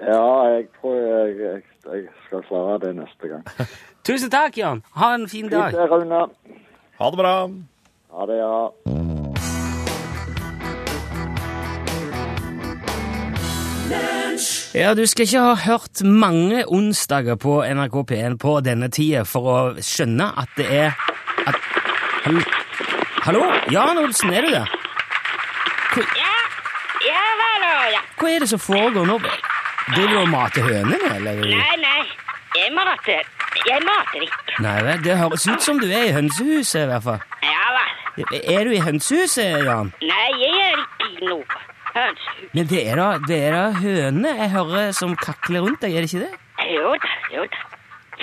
Ja, 0.00 0.24
jeg 0.50 0.64
tror 0.80 0.96
jeg, 0.98 1.36
jeg, 1.38 1.60
jeg 1.86 2.08
skal 2.26 2.42
klare 2.48 2.80
det 2.82 2.90
neste 2.98 3.30
gang. 3.30 3.44
Tusen 4.08 4.32
takk, 4.34 4.58
Jan. 4.58 4.82
Ha 4.98 5.12
en 5.14 5.28
fin 5.30 5.46
dag. 5.52 5.70
Fint, 5.76 5.94
Rune. 5.94 6.24
Ha 6.98 7.10
det 7.14 7.20
bra! 7.22 7.36
Ha 8.18 8.26
det, 8.32 8.40
ja. 8.40 8.56
Ja, 14.74 14.94
du 14.94 15.06
skal 15.06 15.26
ikke 15.26 15.40
ha 15.40 15.54
hørt 15.54 16.00
mange 16.04 16.64
onsdager 16.66 17.36
på 17.40 17.60
NRK 17.62 17.96
P1 18.10 18.38
på 18.42 18.56
denne 18.66 18.88
tida 18.90 19.22
for 19.28 19.50
å 19.52 19.58
skjønne 19.84 20.30
at 20.40 20.56
det 20.58 20.66
er 20.66 20.96
at, 21.46 21.58
Hallo? 22.24 22.40
Hallo? 23.24 23.42
Jan 23.72 24.00
Olsen, 24.00 24.32
er 24.34 24.42
du 24.46 24.50
der? 24.54 24.72
Hva, 25.94 26.04
Ja, 26.18 26.32
ja, 27.06 27.20
hallo, 27.42 27.74
ja. 27.92 28.00
hva 28.18 28.32
er 28.32 28.42
det 28.42 28.48
som 28.50 28.62
foregår 28.62 29.06
nå? 29.08 29.18
Driver 29.92 30.10
du 30.10 30.18
og 30.22 30.32
mater 30.32 30.66
hønene, 30.66 31.12
eller? 31.14 31.44
Nei, 31.44 31.76
nei. 31.84 32.00
jeg 32.56 32.72
mater. 32.74 33.22
Jeg 33.68 33.84
mater 33.84 34.24
ikke. 34.26 34.56
Nei 34.64 34.74
vel, 34.88 35.04
det 35.04 35.18
høres 35.20 35.46
ut 35.48 35.62
som 35.62 35.78
du 35.78 35.86
er 35.90 36.08
i 36.08 36.16
hønsehuset, 36.16 36.82
i 36.82 36.88
hvert 36.90 37.04
fall. 37.06 37.22
Ja 37.44 37.70
vel. 37.76 38.34
Er 38.42 38.66
du 38.66 38.74
i 38.74 38.82
hønsehuset, 38.82 39.62
Jan? 39.68 39.92
Nei, 40.02 40.26
jeg 40.40 40.66
er 40.66 40.82
ikke 40.82 41.12
i 41.12 41.30
noe. 41.30 41.62
Men 42.54 42.66
det 42.70 42.80
er 42.90 42.98
da, 42.98 43.06
det 43.28 43.38
er 43.48 43.54
da 43.54 43.64
høner 43.78 44.40
jeg 44.42 44.50
hører 44.54 44.90
som 44.96 45.14
kakler 45.18 45.62
rundt 45.66 45.80
deg, 45.84 45.94
er 45.94 46.04
det 46.04 46.10
ikke 46.10 46.26
det? 46.26 46.42
Jo 46.74 46.94
da, 46.98 47.14
jo 47.34 47.46
da. 47.46 47.62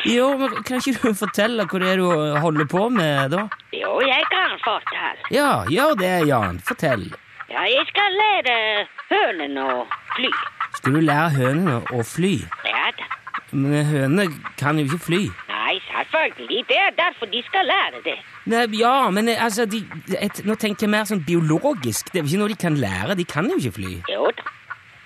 Jo, 0.08 0.28
men 0.40 0.54
kan 0.66 0.80
ikke 0.80 1.12
du 1.12 1.18
fortelle 1.20 1.66
hva 1.68 1.80
det 1.84 1.90
er 1.92 2.00
du 2.00 2.08
holder 2.42 2.68
på 2.72 2.86
med, 2.94 3.34
da? 3.36 3.44
Jo, 3.76 3.98
jeg 4.06 4.24
kan 4.32 4.56
fortelle. 4.64 5.28
Ja, 5.36 5.50
gjør 5.70 5.98
det, 6.00 6.14
Jan. 6.30 6.60
Fortell. 6.66 7.10
Ja, 7.52 7.66
jeg 7.68 7.84
skal 7.90 8.16
lære 8.16 8.56
hønene 9.12 9.66
å 9.68 9.82
fly. 10.16 10.32
Skal 10.80 10.96
du 10.96 11.02
lære 11.04 11.34
hønene 11.36 11.82
å 11.92 12.04
fly? 12.08 12.38
Ja 12.66 12.92
da. 12.98 13.10
Men 13.52 13.84
hønene 13.90 14.30
kan 14.60 14.80
jo 14.80 14.88
ikke 14.88 15.02
fly. 15.10 15.22
Selvfølgelig. 16.22 16.64
Det 16.70 16.78
er 16.78 16.92
derfor 16.98 17.26
de 17.26 17.44
skal 17.46 17.66
lære 17.66 18.02
det. 18.06 18.18
Nei, 18.46 18.66
ja, 18.80 19.10
men 19.10 19.30
eh, 19.30 19.44
altså, 19.44 19.66
de, 19.66 19.82
et, 20.20 20.42
nå 20.46 20.56
tenker 20.56 20.86
jeg 20.88 20.94
mer 20.94 21.08
sånn 21.10 21.24
biologisk. 21.26 22.12
Det 22.14 22.22
er 22.22 22.26
jo 22.26 22.32
ikke 22.32 22.42
noe 22.44 22.54
de 22.54 22.60
kan 22.66 22.78
lære. 22.78 23.18
De 23.18 23.26
kan 23.26 23.50
jo 23.50 23.58
ikke 23.58 23.78
fly. 23.80 23.94
Jo 24.12 24.30
da. 24.38 24.48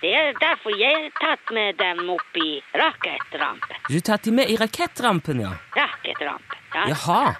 Det 0.03 0.12
er 0.13 0.36
derfor 0.38 0.75
jeg 0.77 0.98
har 1.00 1.13
tatt 1.17 1.53
med 1.55 1.79
dem 1.79 2.10
opp 2.13 2.38
i 2.38 2.60
rakettrampen. 2.77 3.79
Du 3.88 3.95
har 3.95 4.05
tatt 4.12 4.27
dem 4.27 4.36
med 4.38 4.51
i 4.53 4.57
rakettrampen, 4.60 5.41
ja? 5.41 5.55
Rakettrampen. 5.74 6.62
Ja. 6.75 6.84
Jaha. 6.91 7.36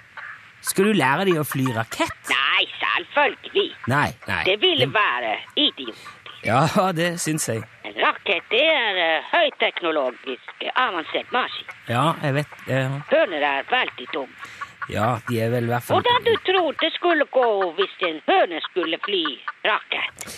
Skal 0.66 0.88
du 0.88 0.96
lære 0.96 1.28
dem 1.28 1.38
å 1.38 1.46
fly 1.46 1.68
rakett? 1.76 2.32
Nei, 2.32 2.64
selvfølgelig. 2.80 3.68
Nei, 3.92 4.08
nei. 4.26 4.42
Det 4.48 4.56
ville 4.64 4.88
være 4.90 5.36
idiot. 5.62 6.00
Ja, 6.46 6.62
det 7.00 7.16
syns 7.22 7.48
jeg. 7.50 7.62
En 7.86 7.96
rakett 8.02 8.46
det 8.52 8.62
er 8.62 9.00
uh, 9.00 9.32
høyteknologisk, 9.32 10.52
eh, 10.62 10.70
avansert 10.74 11.32
maskin. 11.34 11.72
Ja, 11.90 12.12
jeg 12.22 12.38
vet 12.40 12.54
ja. 12.70 12.84
Høner 13.10 13.48
er 13.52 13.66
veldig 13.70 14.06
dumme. 14.14 14.52
ja, 14.88 15.16
de 15.28 15.40
er 15.42 15.50
vel 15.50 15.66
i 15.66 15.72
hvert 15.72 15.82
fall 15.82 15.98
Hvordan 15.98 16.22
du 16.28 16.34
tror 16.46 16.76
det 16.82 16.92
skulle 16.94 17.24
gå 17.34 17.48
hvis 17.78 17.96
en 18.06 18.20
høne 18.28 18.60
skulle 18.68 18.98
fly 19.02 19.24
rakett? 19.66 20.36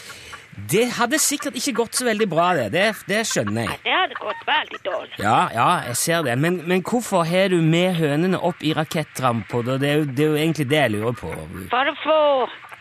Det 0.68 0.86
hadde 0.96 1.20
sikkert 1.22 1.54
ikke 1.60 1.72
gått 1.82 1.94
så 2.00 2.04
veldig 2.08 2.26
bra, 2.28 2.48
det. 2.58 2.64
Det, 2.74 2.86
det 3.06 3.20
skjønner 3.30 3.68
jeg. 3.68 3.76
Ja, 3.76 3.84
Det 3.84 3.92
hadde 4.00 4.16
gått 4.24 4.40
veldig 4.48 4.80
dårlig. 4.84 5.12
Ja, 5.22 5.36
ja, 5.54 5.68
jeg 5.86 5.96
ser 6.00 6.24
det. 6.26 6.34
Men, 6.42 6.58
men 6.68 6.82
hvorfor 6.82 7.22
har 7.28 7.52
du 7.52 7.60
med 7.62 7.94
hønene 8.00 8.40
opp 8.40 8.64
i 8.66 8.72
rakettrampa? 8.76 9.62
Det, 9.68 9.78
det 10.16 10.24
er 10.24 10.32
jo 10.32 10.40
egentlig 10.40 10.66
det 10.72 10.80
jeg 10.82 10.94
lurer 10.96 11.14
på. 11.20 11.30
For 11.70 11.92
å 11.92 11.94
få 12.02 12.18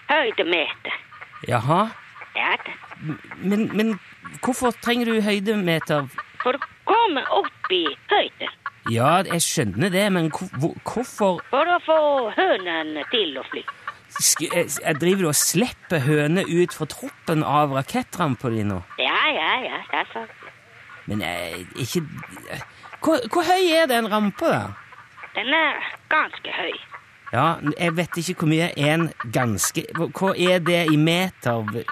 høydemeter. 0.10 0.98
Jaha? 1.48 1.80
Ja, 2.36 2.56
da. 2.66 2.76
Men, 3.38 3.68
men 3.78 4.00
hvorfor 4.44 4.72
trenger 4.82 5.06
du 5.12 5.22
høydemeter? 5.22 6.08
For 6.44 6.58
å 6.58 6.62
komme 6.88 7.24
opp 7.36 7.72
i 7.74 7.84
høyde. 8.12 8.50
Ja, 8.92 9.18
jeg 9.28 9.42
skjønner 9.44 9.92
det, 9.92 10.06
men 10.16 10.30
hvor, 10.32 10.48
hvor- 10.62 10.78
hvorfor 10.88 11.42
For 11.52 11.68
å 11.68 11.80
få 11.84 11.98
hønene 12.38 13.04
til 13.12 13.36
å 13.38 13.44
fly. 13.52 13.64
sk- 14.22 14.48
jeg, 14.54 14.70
jeg 14.86 15.00
driver 15.02 15.22
du 15.22 15.28
og 15.28 15.36
slipper 15.36 16.00
høner 16.00 16.48
ut 16.48 16.74
fra 16.74 16.86
troppen 16.86 17.44
av 17.44 17.76
nå? 18.64 18.82
Ja, 18.98 19.20
ja, 19.36 19.52
ja, 19.66 19.82
det 19.92 20.00
er 20.00 20.08
sant. 20.14 20.32
Men 21.08 21.22
jeg, 21.22 21.68
ikke 21.76 22.02
hvor, 23.04 23.20
hvor 23.32 23.44
høy 23.44 23.68
er 23.76 23.86
den 23.88 24.08
rampa 24.12 24.50
da? 24.52 24.64
Den 25.36 25.54
er 25.54 25.76
ganske 26.10 26.52
høy. 26.56 26.74
Ja, 27.34 27.58
jeg 27.78 27.96
vet 27.98 28.18
ikke 28.18 28.34
hvor 28.40 28.48
mye 28.48 28.72
en 28.80 29.10
ganske 29.36 29.84
hva 29.94 30.32
er 30.40 30.60
det 30.64 30.86
i 30.94 30.96
meter? 30.98 31.84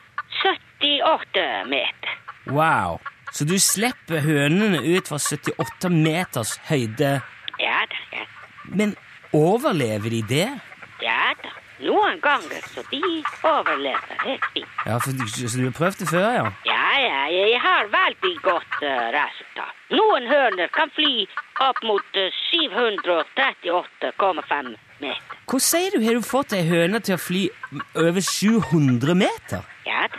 78 1.05 1.65
meter. 1.69 2.09
Wow. 2.49 2.97
Så 3.35 3.43
du 3.45 3.59
slipper 3.59 4.19
hønene 4.23 4.79
ut 4.95 5.07
fra 5.11 5.17
78 5.21 5.89
meters 5.91 6.55
høyde. 6.69 7.17
Ja 7.61 7.81
da, 7.91 7.95
ja. 8.15 8.23
Men 8.65 8.95
overlever 9.35 10.09
de 10.13 10.21
det? 10.29 10.47
Ja 11.03 11.33
da. 11.43 11.49
Noen 11.85 12.21
ganger 12.23 12.61
så 12.71 12.81
de 12.87 13.01
overlever 13.43 14.15
helt 14.23 14.45
fint. 14.53 14.69
Ja, 14.87 14.95
for, 15.03 15.11
du- 15.11 15.27
Så 15.27 15.57
du 15.59 15.65
har 15.65 15.73
prøvd 15.75 15.97
det 15.99 16.07
før, 16.09 16.29
ja? 16.37 16.45
Ja, 16.65 16.85
ja, 17.03 17.25
jeg 17.35 17.59
har 17.61 17.83
veldig 17.91 18.31
godt 18.45 18.77
uh, 18.79 19.11
resultat. 19.17 19.73
Noen 19.91 20.23
høner 20.31 20.67
kan 20.71 20.87
fly 20.95 21.27
opp 21.65 21.83
mot 21.83 22.15
uh, 22.15 22.31
738,5 22.53 24.71
meter. 25.03 25.35
Hva 25.51 25.59
sier 25.61 25.91
du? 25.93 25.99
Har 26.07 26.15
du 26.15 26.23
fått 26.25 26.53
ei 26.55 26.63
høne 26.69 26.99
til 27.03 27.15
å 27.17 27.19
fly 27.21 27.43
over 27.99 28.21
700 28.23 29.11
meter? 29.19 29.59
Ja 29.85 30.07
da. 30.07 30.14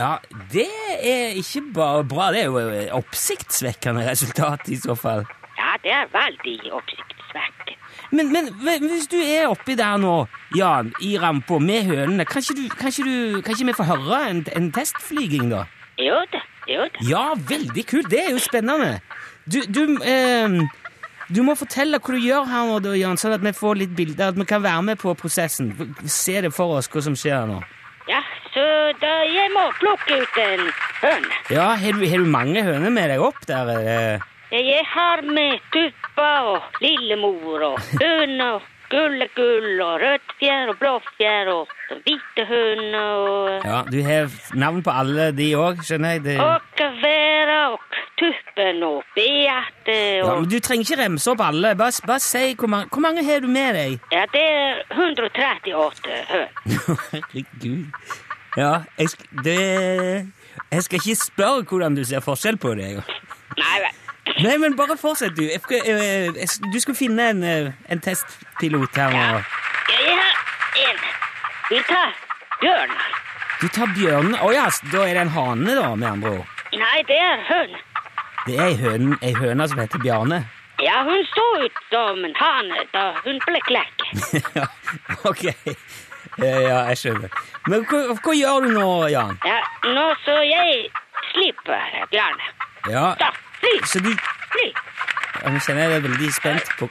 Ja, 0.00 0.16
det 0.52 0.68
er 1.02 1.34
ikke 1.36 1.60
bare 1.74 2.04
bra. 2.08 2.30
Det 2.32 2.40
er 2.40 2.44
jo 2.48 2.60
oppsiktsvekkende 2.96 4.06
resultat 4.08 4.68
i 4.72 4.78
så 4.80 4.94
fall. 4.96 5.26
Ja, 5.58 5.74
det 5.84 5.92
er 5.92 6.06
veldig 6.14 6.72
oppsiktsvekkende. 6.72 7.76
Men, 8.10 8.32
men 8.64 8.86
hvis 8.88 9.06
du 9.12 9.18
er 9.20 9.50
oppi 9.50 9.76
der 9.78 9.98
nå, 10.00 10.14
Jan, 10.56 10.94
i 11.04 11.12
rampa 11.20 11.58
med 11.62 11.84
hønene, 11.90 12.24
kan 12.24 12.40
ikke, 12.42 12.56
du, 12.56 12.64
kan 12.78 12.88
ikke, 12.88 13.04
du, 13.04 13.42
kan 13.44 13.54
ikke 13.54 13.66
vi 13.68 13.76
få 13.76 13.86
høre 13.90 14.22
en, 14.30 14.40
en 14.56 14.70
testflyging, 14.72 15.50
da? 15.52 15.66
Jo 16.00 16.16
da, 16.32 16.40
jo 16.66 16.86
da. 16.88 17.04
Ja, 17.06 17.24
veldig 17.52 17.84
kult. 17.86 18.08
Det 18.10 18.22
er 18.24 18.32
jo 18.32 18.40
spennende. 18.40 18.96
Du, 19.44 19.60
du, 19.68 19.98
eh, 20.00 20.56
du 21.28 21.42
må 21.44 21.54
fortelle 21.60 22.00
hva 22.00 22.16
du 22.16 22.24
gjør 22.24 22.48
her 22.48 22.72
nå, 22.72 22.80
da, 22.88 22.96
Jan, 22.98 23.20
sånn 23.20 23.36
at 23.36 23.44
vi 23.44 23.52
får 23.54 23.82
litt 23.84 23.92
bilder, 24.00 24.32
at 24.32 24.40
vi 24.40 24.48
kan 24.48 24.64
være 24.64 24.88
med 24.88 25.02
på 25.04 25.12
prosessen. 25.20 25.74
Se 26.08 26.40
det 26.40 26.54
for 26.56 26.80
oss, 26.80 26.88
hva 26.88 27.04
som 27.04 27.18
skjer 27.18 27.44
nå. 27.52 27.60
Ja, 28.10 28.20
så 28.54 28.62
da 28.98 29.12
jeg 29.30 29.52
må 29.54 29.68
plukke 29.78 30.16
ut 30.24 30.38
en 30.42 30.64
høne. 31.02 31.36
Ja, 31.54 31.68
har 31.78 31.98
du, 32.00 32.02
har 32.10 32.24
du 32.24 32.30
mange 32.32 32.64
høner 32.66 32.90
med 32.90 33.10
deg 33.12 33.22
opp 33.22 33.38
der? 33.46 33.70
eh? 33.78 34.28
Jeg 34.50 34.82
har 34.90 35.22
med 35.22 35.60
tuppa 35.70 36.30
og 36.50 36.80
lillemor 36.82 37.62
og 37.68 37.76
høne 38.00 38.48
og 38.56 38.64
gullegull 38.90 39.80
og 39.84 40.00
rødt 40.02 40.32
fjær 40.40 40.72
og 40.72 40.78
blåfjær 40.80 41.50
og 41.52 41.74
hvite 42.04 42.46
hund 42.48 42.96
og 42.98 43.66
Ja, 43.66 43.82
du 43.90 43.98
har 44.06 44.30
navn 44.54 44.82
på 44.86 44.94
alle 45.02 45.30
de 45.36 45.50
òg, 45.58 45.82
skjønner 45.86 46.16
jeg. 46.16 46.24
Det... 46.26 46.38
og 46.40 46.60
Vera 47.02 47.58
og 47.74 47.80
Tuppen 48.20 48.82
og 48.84 49.04
Beate 49.16 49.98
Ja, 50.20 50.34
men 50.34 50.48
Du 50.50 50.58
trenger 50.58 50.84
ikke 50.86 51.02
remse 51.02 51.30
opp 51.32 51.44
alle. 51.44 51.74
Bare, 51.78 51.92
bare 52.06 52.24
si 52.24 52.54
hvor 52.58 52.68
mange, 52.72 52.90
hvor 52.92 53.04
mange 53.04 53.24
har 53.24 53.40
du 53.40 53.48
med 53.48 53.78
deg? 53.78 53.96
Ja, 54.12 54.26
det 54.32 54.42
er 54.42 54.82
138 54.90 56.18
høner. 56.32 56.50
Herregud. 57.12 57.86
Ja, 58.58 58.72
jeg, 58.98 59.08
det, 59.44 59.58
jeg 60.72 60.82
skal 60.82 61.00
ikke 61.00 61.16
spørre 61.20 61.62
hvordan 61.62 61.96
du 61.96 62.04
ser 62.04 62.24
forskjell 62.24 62.58
på 62.58 62.74
det. 62.74 62.92
Nei 63.60 63.78
vel. 63.84 63.99
Nei, 64.42 64.56
men 64.58 64.76
bare 64.76 64.96
fortsett, 64.96 65.36
du. 65.36 65.44
Eh, 65.50 66.32
du 66.72 66.80
skulle 66.80 66.96
finne 66.96 67.30
en, 67.30 67.42
eh, 67.42 67.72
en 67.88 68.00
testpilot 68.00 68.96
her 68.96 69.10
nå. 69.10 69.42
Jeg 69.90 70.16
har 70.16 70.36
en. 70.88 71.02
Vi 71.70 71.82
tar 71.88 72.14
bjørn. 72.60 72.94
Du 73.60 73.68
tar 73.68 73.86
bjørnen 73.86 74.34
Å 74.40 74.52
ja, 74.54 74.68
da 74.92 75.02
er 75.04 75.14
det 75.14 75.26
en 75.26 75.34
hane, 75.34 75.74
da, 75.76 75.94
med 75.94 76.08
andre 76.08 76.30
ord. 76.38 76.46
Nei, 76.72 77.02
det 77.08 77.18
er 77.18 77.42
høn. 77.48 77.76
Det 78.46 78.56
er 78.56 78.70
ei 78.70 78.76
høne, 78.80 79.18
ei 79.22 79.34
høne 79.36 79.66
som 79.68 79.82
heter 79.82 80.00
Bjarne. 80.00 80.44
Ja, 80.80 81.02
hun 81.04 81.26
så 81.28 81.44
ut 81.60 81.82
som 81.90 82.24
en 82.24 82.34
hane 82.38 82.86
da 82.94 83.10
hun 83.24 83.40
ble 83.44 83.60
klekk. 83.68 84.06
ja, 84.56 84.64
ok. 85.28 85.44
Ja, 86.40 86.86
jeg 86.88 86.96
skjønner. 87.02 87.36
Men 87.68 87.84
hva, 87.90 88.00
hva 88.16 88.34
gjør 88.38 88.64
du 88.64 88.72
nå, 88.78 88.88
Jan? 89.12 89.36
Ja, 89.44 89.60
nå 89.84 90.06
så 90.24 90.38
jeg 90.46 90.88
slipper 91.34 91.84
Bjarne. 92.14 92.48
Ja, 92.88 93.12
fly, 93.18 93.28
så 93.86 94.00
fly. 94.00 94.66
ja, 95.42 95.50
Nå 95.50 95.58
kjenner 95.64 95.82
jeg 95.82 95.92
deg 95.94 96.06
veldig 96.08 96.32
spent 96.36 96.72
på 96.78 96.88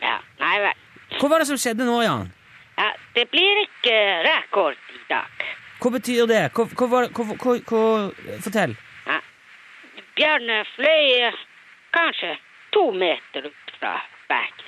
Ja, 0.00 0.16
nei 0.40 0.56
vel. 0.64 0.76
Hva 1.20 1.28
var 1.30 1.42
det 1.42 1.48
som 1.50 1.58
skjedde 1.60 1.86
nå, 1.88 1.96
Jan? 2.04 2.30
Ja, 2.80 2.90
det 3.16 3.26
blir 3.32 3.62
ikke 3.64 3.96
rekord 4.24 4.78
i 4.94 5.02
dag. 5.10 5.44
Hva 5.80 5.92
betyr 5.96 6.28
det? 6.28 6.42
Hva, 6.56 6.66
hva, 6.76 6.88
var 6.92 7.08
hva, 7.16 7.26
hva, 7.40 7.56
hva, 7.70 7.82
fortell. 8.44 8.74
Ja. 9.06 9.18
Bjarne 10.16 10.62
fløy 10.74 11.04
eh, 11.28 11.38
kanskje 11.96 12.34
to 12.74 12.90
meter 12.96 13.48
ut 13.48 13.74
fra 13.78 13.94
bagen. 14.28 14.66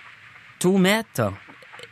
To 0.64 0.76
meter? 0.78 1.36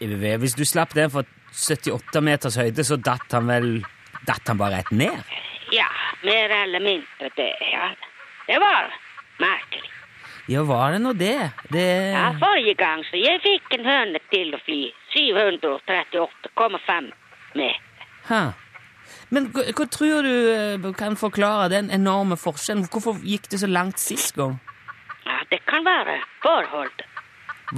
Hvis 0.00 0.56
du 0.56 0.64
slapp 0.64 0.94
den 0.96 1.10
fra 1.12 1.24
78 1.52 2.20
meters 2.24 2.56
høyde, 2.60 2.84
så 2.84 2.96
datt 2.96 3.32
han 3.36 3.48
vel 3.50 3.72
Datt 4.26 4.48
han 4.50 4.58
bare 4.60 4.82
rett 4.82 4.90
ned? 4.92 5.30
Ja, 5.72 5.86
mer 6.22 6.52
eller 6.52 6.82
mindre 6.84 7.30
det, 7.36 7.54
ja. 7.72 7.86
Det 8.46 8.58
var 8.60 8.90
merkelig. 9.40 9.88
Ja, 10.50 10.62
var 10.68 10.92
det 10.92 10.98
nå 11.00 11.12
det? 11.16 11.50
Det 11.72 11.84
Ja, 12.12 12.26
forrige 12.40 12.74
gang 12.76 13.04
så 13.08 13.16
jeg 13.16 13.40
fikk 13.44 13.76
en 13.78 13.86
høne 13.86 14.20
til 14.32 14.52
å 14.56 14.60
fly 14.66 14.80
738,5 15.14 17.12
meter. 17.54 18.08
Ha. 18.28 18.42
Men 19.30 19.48
hva, 19.54 19.64
hva 19.78 19.86
tror 19.90 20.26
du 20.26 20.34
eh, 20.52 20.90
kan 20.98 21.16
forklare 21.18 21.70
den 21.72 21.90
enorme 21.94 22.36
forskjellen? 22.38 22.88
Hvorfor 22.90 23.22
gikk 23.24 23.48
det 23.52 23.62
så 23.62 23.70
langt 23.70 24.02
sist 24.02 24.34
gang? 24.38 24.58
Ja, 25.24 25.38
det 25.52 25.62
kan 25.70 25.86
være 25.86 26.18
forhold. 26.42 27.06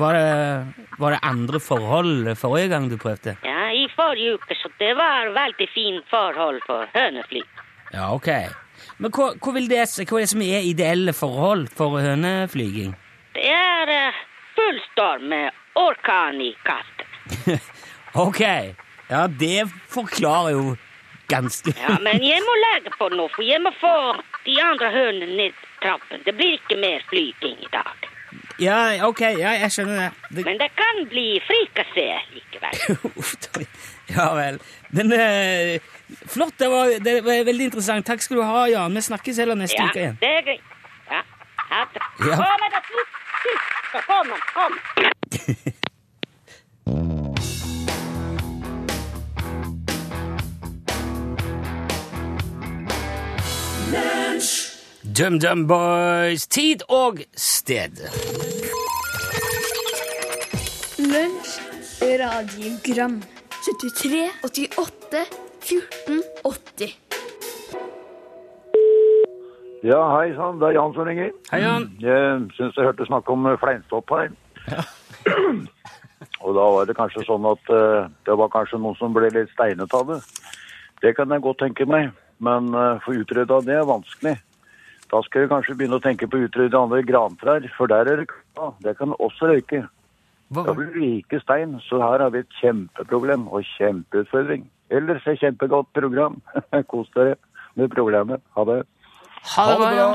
Var 0.00 0.17
det, 0.17 0.87
var 0.99 1.12
det 1.12 1.21
andre 1.29 1.61
forhold 1.61 2.33
forrige 2.41 2.73
gang 2.73 2.88
du 2.88 2.97
prøvde? 2.97 3.37
Ja, 3.45 3.62
forrige 3.96 4.37
uke, 4.38 4.56
så 4.58 4.70
det 4.78 4.92
var 4.99 5.32
veldig 5.37 5.68
fint 5.75 6.08
forhold 6.11 6.61
for 6.66 6.90
hønefly. 6.94 7.42
Ja, 7.92 8.11
ok. 8.14 8.28
Men 8.99 9.12
hva, 9.14 9.32
hva, 9.37 9.54
det, 9.58 9.80
hva 10.08 10.18
er 10.18 10.25
det 10.25 10.32
som 10.32 10.44
er 10.44 10.66
ideelle 10.66 11.14
forhold 11.16 11.68
for 11.76 12.00
høneflyging? 12.02 12.94
Det 13.37 13.49
er 13.49 13.90
eh, 13.92 14.22
full 14.56 14.80
storm 14.92 15.28
med 15.32 15.50
orkan 15.78 16.40
i 16.40 16.52
kaften. 16.66 17.61
Ok, 18.12 18.40
ja, 19.08 19.26
det 19.40 19.70
forklarer 19.88 20.50
jo 20.52 20.75
ganske 21.32 21.72
Ja, 21.80 21.94
men 22.04 22.20
jeg 22.32 22.42
må 22.44 22.56
legge 22.61 22.92
på 22.92 23.08
nå, 23.08 23.25
for 23.32 23.46
jeg 23.46 23.62
må 23.64 23.72
få 23.80 23.94
de 24.44 24.58
andre 24.61 24.90
hønene 24.92 25.37
ned 25.38 25.62
trappen. 25.80 26.20
Det 26.26 26.34
blir 26.37 26.58
ikke 26.58 26.76
mer 26.82 27.00
flyging 27.08 27.56
i 27.64 27.70
dag. 27.72 28.08
Ja, 28.61 29.06
ok, 29.06 29.21
ja, 29.38 29.52
jeg 29.62 29.71
skjønner 29.73 29.97
det. 30.02 30.11
det 30.37 30.44
Men 30.44 30.59
det 30.61 30.68
kan 30.76 31.00
bli 31.09 31.26
frikassé 31.47 32.06
likevel. 32.35 32.99
Uff 33.21 33.32
da. 33.47 33.64
ja 34.12 34.26
vel. 34.37 34.59
Men 34.92 35.12
eh, 35.16 35.80
flott, 36.28 36.54
det 36.61 36.68
var, 36.71 36.92
det 37.00 37.16
var 37.25 37.44
veldig 37.49 37.71
interessant. 37.71 38.06
Takk 38.06 38.23
skal 38.23 38.37
du 38.37 38.42
ha, 38.44 38.66
Jan. 38.68 38.94
Vi 38.94 39.00
snakkes 39.09 39.38
heller 39.42 39.56
neste 39.59 39.78
Ja, 39.80 39.88
uke 39.88 40.02
igjen. 40.04 40.18
det 40.21 40.32
er 40.38 40.42
greit. 40.50 40.61
Ja, 41.11 41.23
ha 41.71 41.85
det. 41.94 42.02
Ja. 42.28 42.37
Kom. 42.37 42.66
Kom, 44.06 44.35
kom. 44.54 44.73
DumDum 55.19 55.66
Boys, 55.69 56.47
tid 56.47 56.83
og 56.88 57.19
sted. 57.37 57.99
Lunsj, 60.99 61.50
radiogram 62.00 63.19
73, 63.66 64.23
88, 64.45 65.25
14, 65.61 66.23
80 66.45 66.95
Ja, 69.85 69.99
hei 70.16 70.31
sann, 70.38 70.61
det 70.62 70.71
er 70.71 70.78
Jan 70.78 70.95
som 70.95 71.04
ringer. 71.04 71.28
Hei, 71.50 71.61
Jan. 71.61 71.88
Jeg 72.00 72.38
syns 72.57 72.78
jeg 72.78 72.87
hørte 72.87 73.07
snakk 73.11 73.28
om 73.35 73.50
fleinsopp 73.61 74.09
fleinstopp 74.09 74.14
her. 74.16 74.31
Og 76.47 76.54
da 76.57 76.71
var 76.76 76.88
det 76.88 76.97
kanskje 76.97 77.26
sånn 77.26 77.50
at 77.50 77.75
uh, 77.75 78.09
det 78.25 78.38
var 78.38 78.54
kanskje 78.54 78.81
noen 78.81 78.97
som 78.97 79.12
ble 79.12 79.28
litt 79.35 79.52
steinet 79.52 79.92
av 79.99 80.09
det. 80.09 80.23
Det 81.04 81.12
kan 81.19 81.28
jeg 81.35 81.45
godt 81.45 81.61
tenke 81.66 81.85
meg, 81.90 82.14
men 82.40 82.73
uh, 82.73 82.97
få 83.04 83.19
utreda 83.21 83.61
det 83.66 83.76
er 83.83 83.92
vanskelig. 83.92 84.38
Da 85.12 85.21
skal 85.26 85.45
vi 85.45 85.50
kanskje 85.50 85.76
begynne 85.76 85.99
å 86.00 86.02
tenke 86.04 86.28
på 86.31 86.38
å 86.38 86.47
utrydde 86.47 86.78
andre 86.78 87.02
grantrær, 87.04 87.66
for 87.76 87.90
der 87.92 88.09
er 88.09 88.23
det 88.23 88.31
ja, 88.57 88.71
det 88.85 88.97
kan 88.97 89.12
også 89.19 89.50
røyke. 89.50 89.83
Hva, 90.52 90.64
Da 90.69 90.75
blir 90.76 90.88
det 90.92 91.00
like 91.00 91.40
stein, 91.42 91.78
så 91.85 92.00
her 92.00 92.25
har 92.25 92.33
vi 92.33 92.42
et 92.45 92.61
kjempeproblem 92.61 93.47
og 93.49 93.64
kjempeutfordring. 93.76 94.66
Ellers 94.92 95.26
et 95.28 95.40
kjempegodt 95.40 95.92
program. 95.97 96.40
Kos 96.92 97.12
dere 97.16 97.37
med 97.76 97.92
programmet. 97.92 98.40
Ha 98.57 98.64
det. 98.69 98.83
ha 99.54 99.66
det 99.71 99.76
bra. 99.81 100.09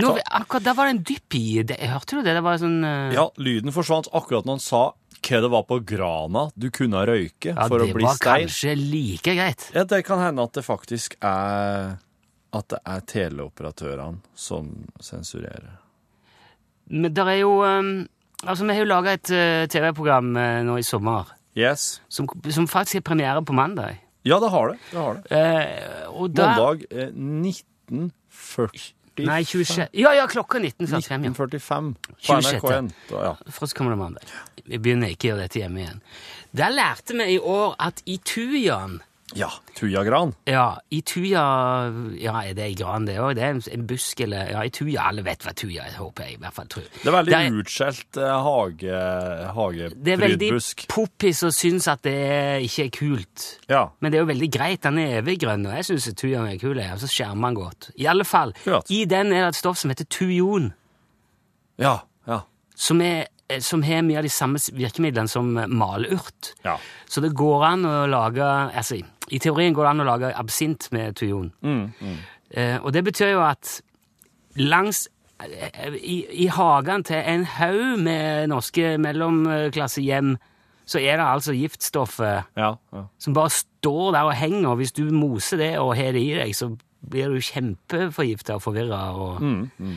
Nå, 0.00 0.14
akkurat 0.24 0.64
der 0.64 0.76
var 0.76 0.88
det 0.88 0.94
en 0.96 1.02
dypp 1.04 1.36
i 1.36 1.46
det. 1.68 1.76
Hørte 1.84 2.16
du 2.16 2.22
det? 2.24 2.32
Det 2.38 2.44
var 2.44 2.60
sånn 2.60 2.78
uh... 2.80 3.12
Ja, 3.12 3.26
lyden 3.36 3.74
forsvant 3.74 4.08
akkurat 4.16 4.48
når 4.48 4.56
han 4.56 4.64
sa 4.64 4.84
hva 5.22 5.40
det 5.44 5.50
var 5.52 5.66
på 5.68 5.76
grana 5.86 6.46
du 6.58 6.70
kunne 6.74 7.04
røyke 7.06 7.52
ja, 7.52 7.66
for 7.68 7.84
å 7.84 7.86
bli 7.86 7.92
stein. 7.92 8.00
Ja, 8.00 8.16
det 8.16 8.24
var 8.24 8.40
kanskje 8.40 8.72
like 8.80 9.36
greit. 9.36 9.68
Ja, 9.76 9.84
det 9.88 10.00
kan 10.08 10.22
hende 10.24 10.48
at 10.48 10.56
det 10.56 10.64
faktisk 10.66 11.14
er 11.20 12.00
at 12.52 12.68
det 12.72 12.80
er 12.84 13.04
teleoperatørene 13.08 14.20
som 14.34 14.68
sensurerer. 15.00 15.78
Men 16.92 17.14
der 17.14 17.30
er 17.32 17.40
jo 17.42 17.54
um, 17.64 17.94
Altså, 18.42 18.64
vi 18.66 18.74
har 18.74 18.82
jo 18.82 18.88
laga 18.90 19.12
et 19.14 19.30
eh, 19.30 19.68
TV-program 19.70 20.32
eh, 20.36 20.62
nå 20.66 20.74
i 20.80 20.82
sommer 20.82 21.28
Yes. 21.54 22.00
som, 22.08 22.26
som 22.50 22.66
faktisk 22.66 22.96
er 22.98 23.04
premiere 23.06 23.42
på 23.44 23.52
mandag. 23.54 24.00
Ja, 24.26 24.40
det 24.40 24.48
har 24.50 24.72
det. 24.72 24.78
det, 24.90 24.98
har 24.98 25.14
det. 25.14 25.22
Eh, 25.30 26.08
og 26.10 26.34
der, 26.34 26.56
Mandag 26.56 26.82
eh, 26.90 27.12
1940 27.12 28.94
Nei, 29.20 29.42
26 29.44 29.88
Ja, 29.92 30.14
ja, 30.16 30.26
klokka 30.26 30.58
19.45. 30.58 30.90
Ja. 30.90 30.98
1945 30.98 31.94
på 31.94 32.16
26. 32.18 32.62
NRK1. 32.62 32.92
Da, 33.10 33.66
kommer 33.76 33.90
det 33.92 33.98
mandag. 34.00 34.32
Vi 34.64 34.78
begynner 34.78 35.12
ikke 35.12 35.28
å 35.28 35.30
gjøre 35.32 35.46
dette 35.46 35.60
hjemme 35.60 35.82
igjen. 35.82 36.00
Der 36.56 36.72
lærte 36.72 37.16
vi 37.18 37.26
i 37.34 37.38
år 37.38 37.74
at 37.82 38.00
i 38.08 38.16
Tujaen 38.24 39.00
ja. 39.34 39.48
Tujagran. 39.74 40.34
Ja, 40.46 40.78
i 40.90 41.00
Tuja 41.02 41.42
Ja, 42.20 42.34
er 42.44 42.52
det 42.54 42.64
ei 42.64 42.74
gran, 42.78 43.06
det 43.08 43.16
òg? 43.18 43.34
Det 43.34 43.42
er 43.42 43.54
en, 43.74 43.86
busk, 43.86 44.20
eller 44.20 44.50
Ja, 44.50 44.60
i 44.62 44.70
Tuja. 44.70 45.08
Alle 45.08 45.22
vet 45.24 45.42
hva 45.42 45.54
Tuja 45.56 45.86
er, 45.88 45.96
håper 45.96 46.24
jeg. 46.26 46.34
i 46.34 46.36
hvert 46.42 46.52
fall 46.54 46.66
tror. 46.66 46.84
Det 47.02 47.06
er 47.06 47.16
veldig 47.16 47.32
Det 47.32 47.40
er- 47.40 47.58
utskjelt 47.62 48.20
hage, 48.44 48.98
hage, 49.56 49.88
Det 50.04 50.12
er 50.12 50.16
veldig 50.22 50.50
poppis 50.88 51.42
og 51.42 51.52
syns 51.52 51.88
at 51.88 52.02
det 52.02 52.62
ikke 52.68 52.84
er 52.84 52.90
kult. 52.90 53.58
Ja. 53.68 53.88
Men 54.00 54.12
det 54.12 54.18
er 54.18 54.24
jo 54.26 54.32
veldig 54.32 54.50
greit. 54.52 54.80
Den 54.82 54.98
er 54.98 55.22
eviggrønn, 55.22 55.66
og 55.66 55.74
jeg 55.74 55.84
syns 55.84 56.14
tujaen 56.14 56.52
er 56.52 56.58
kul. 56.58 56.78
Og 56.78 56.98
så 57.00 57.08
skjermer 57.08 57.48
den 57.48 57.54
godt. 57.56 57.90
I 57.98 58.06
alle 58.06 58.24
fall, 58.24 58.52
Akkurat. 58.52 58.90
i 58.90 59.04
den 59.04 59.32
er 59.32 59.40
det 59.46 59.48
et 59.48 59.54
stoff 59.56 59.78
som 59.78 59.90
heter 59.90 60.04
tujon, 60.04 60.72
Ja. 61.78 62.00
Ja. 62.28 62.40
som, 62.76 63.00
er, 63.00 63.20
eh, 63.22 63.26
som 63.60 63.82
har 63.82 64.04
mye 64.06 64.20
av 64.20 64.26
de 64.26 64.32
samme 64.32 64.60
virkemidlene 64.72 65.28
som 65.28 65.56
eh, 65.58 65.66
malurt. 65.68 66.54
ja. 66.64 66.78
Så 67.08 67.20
det 67.20 67.34
går 67.36 67.64
an 67.66 67.84
å 67.84 68.06
lage 68.08 68.44
altså, 68.44 68.96
I 69.28 69.38
teorien 69.38 69.74
går 69.74 69.84
det 69.84 69.90
an 69.90 70.04
å 70.04 70.08
lage 70.08 70.34
absint 70.36 70.88
med 70.92 71.16
tujon. 71.20 71.50
Mm, 71.60 71.90
mm. 72.00 72.20
Eh, 72.50 72.78
og 72.80 72.92
det 72.92 73.04
betyr 73.04 73.34
jo 73.34 73.42
at 73.44 73.80
langs 74.56 75.08
eh, 75.44 75.92
i, 75.98 76.22
I 76.44 76.48
hagen 76.52 77.04
til 77.04 77.20
en 77.20 77.44
haug 77.58 78.00
med 78.00 78.48
norske 78.52 78.96
mellomklassehjem 78.98 80.38
så 80.88 80.98
er 80.98 81.16
det 81.16 81.26
altså 81.26 81.54
giftstoffet 81.56 82.48
ja, 82.58 82.72
ja. 82.92 83.04
som 83.18 83.36
bare 83.36 83.52
står 83.54 84.16
der 84.16 84.28
og 84.28 84.34
henger, 84.36 84.72
og 84.72 84.80
hvis 84.80 84.92
du 84.96 85.04
moser 85.14 85.60
det 85.60 85.70
og 85.78 85.94
har 85.96 86.10
det 86.16 86.24
i 86.24 86.34
deg, 86.34 86.56
så 86.56 86.72
blir 87.12 87.32
du 87.32 87.40
kjempeforgifta 87.40 88.58
og 88.58 88.64
forvirra. 88.66 89.04
Og... 89.14 89.42
Mm, 89.42 89.94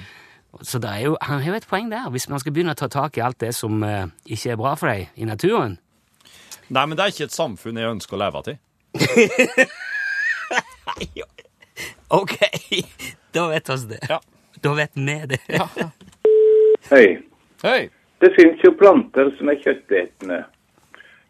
Så 0.62 0.80
det 0.80 0.90
er 0.90 1.02
jo, 1.08 1.16
han 1.22 1.42
har 1.44 1.52
jo 1.52 1.58
et 1.58 1.68
poeng 1.68 1.90
der. 1.92 2.10
Hvis 2.14 2.30
man 2.32 2.40
skal 2.40 2.54
begynne 2.56 2.72
å 2.76 2.80
ta 2.80 2.88
tak 2.92 3.18
i 3.18 3.24
alt 3.26 3.40
det 3.44 3.52
som 3.56 3.84
eh, 3.84 4.06
ikke 4.26 4.54
er 4.54 4.60
bra 4.62 4.76
for 4.80 4.92
deg 4.92 5.10
i 5.20 5.28
naturen 5.28 5.78
Nei, 6.70 6.82
men 6.90 6.96
det 6.98 7.04
er 7.04 7.12
ikke 7.14 7.28
et 7.28 7.36
samfunn 7.36 7.78
jeg 7.78 7.92
ønsker 7.92 8.18
å 8.18 8.22
leve 8.24 8.40
til. 8.48 8.56
Ok, 12.16 12.34
da 13.36 13.48
vet 13.50 13.70
vi 13.70 13.76
det. 13.90 14.00
Ja. 14.10 14.20
Da 14.62 14.74
vet 14.78 14.92
vi 14.96 15.16
det. 15.28 15.40
Hei. 16.90 17.06
Hei! 17.64 17.80
Det 18.22 18.30
finnes 18.38 18.62
jo 18.64 18.72
planter 18.80 19.32
som 19.38 19.50
er 19.52 19.58
kjøttetende. 19.62 20.38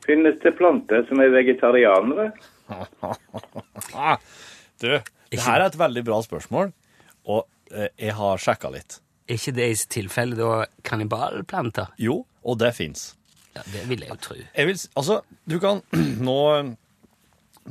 Finnes 0.06 0.38
det 0.44 0.52
planter 0.60 1.06
som 1.10 1.24
er 1.24 1.34
vegetarianere? 1.34 2.30
Ah, 3.96 4.18
Du, 4.82 4.90
det 5.32 5.42
her 5.44 5.60
er 5.62 5.68
et 5.70 5.78
veldig 5.80 6.04
bra 6.08 6.18
spørsmål, 6.26 6.72
og 7.32 7.46
eh, 7.72 7.90
jeg 8.02 8.16
har 8.18 8.42
sjekka 8.42 8.72
litt. 8.74 9.00
Er 9.26 9.40
ikke 9.40 9.56
det 9.58 9.68
i 9.72 9.78
tilfelle 9.90 10.38
da 10.38 10.66
kannibalplanter? 10.86 11.94
Jo, 12.02 12.20
og 12.46 12.60
det 12.62 12.74
fins. 12.78 13.14
Ja, 13.56 13.64
det 13.72 13.86
vil 13.90 14.04
jeg 14.04 14.12
jo 14.12 14.18
tro. 14.22 14.36
Jeg 14.38 14.70
vil, 14.70 14.82
altså, 15.00 15.22
du 15.48 15.56
kan 15.64 15.82
Nå, 16.28 16.40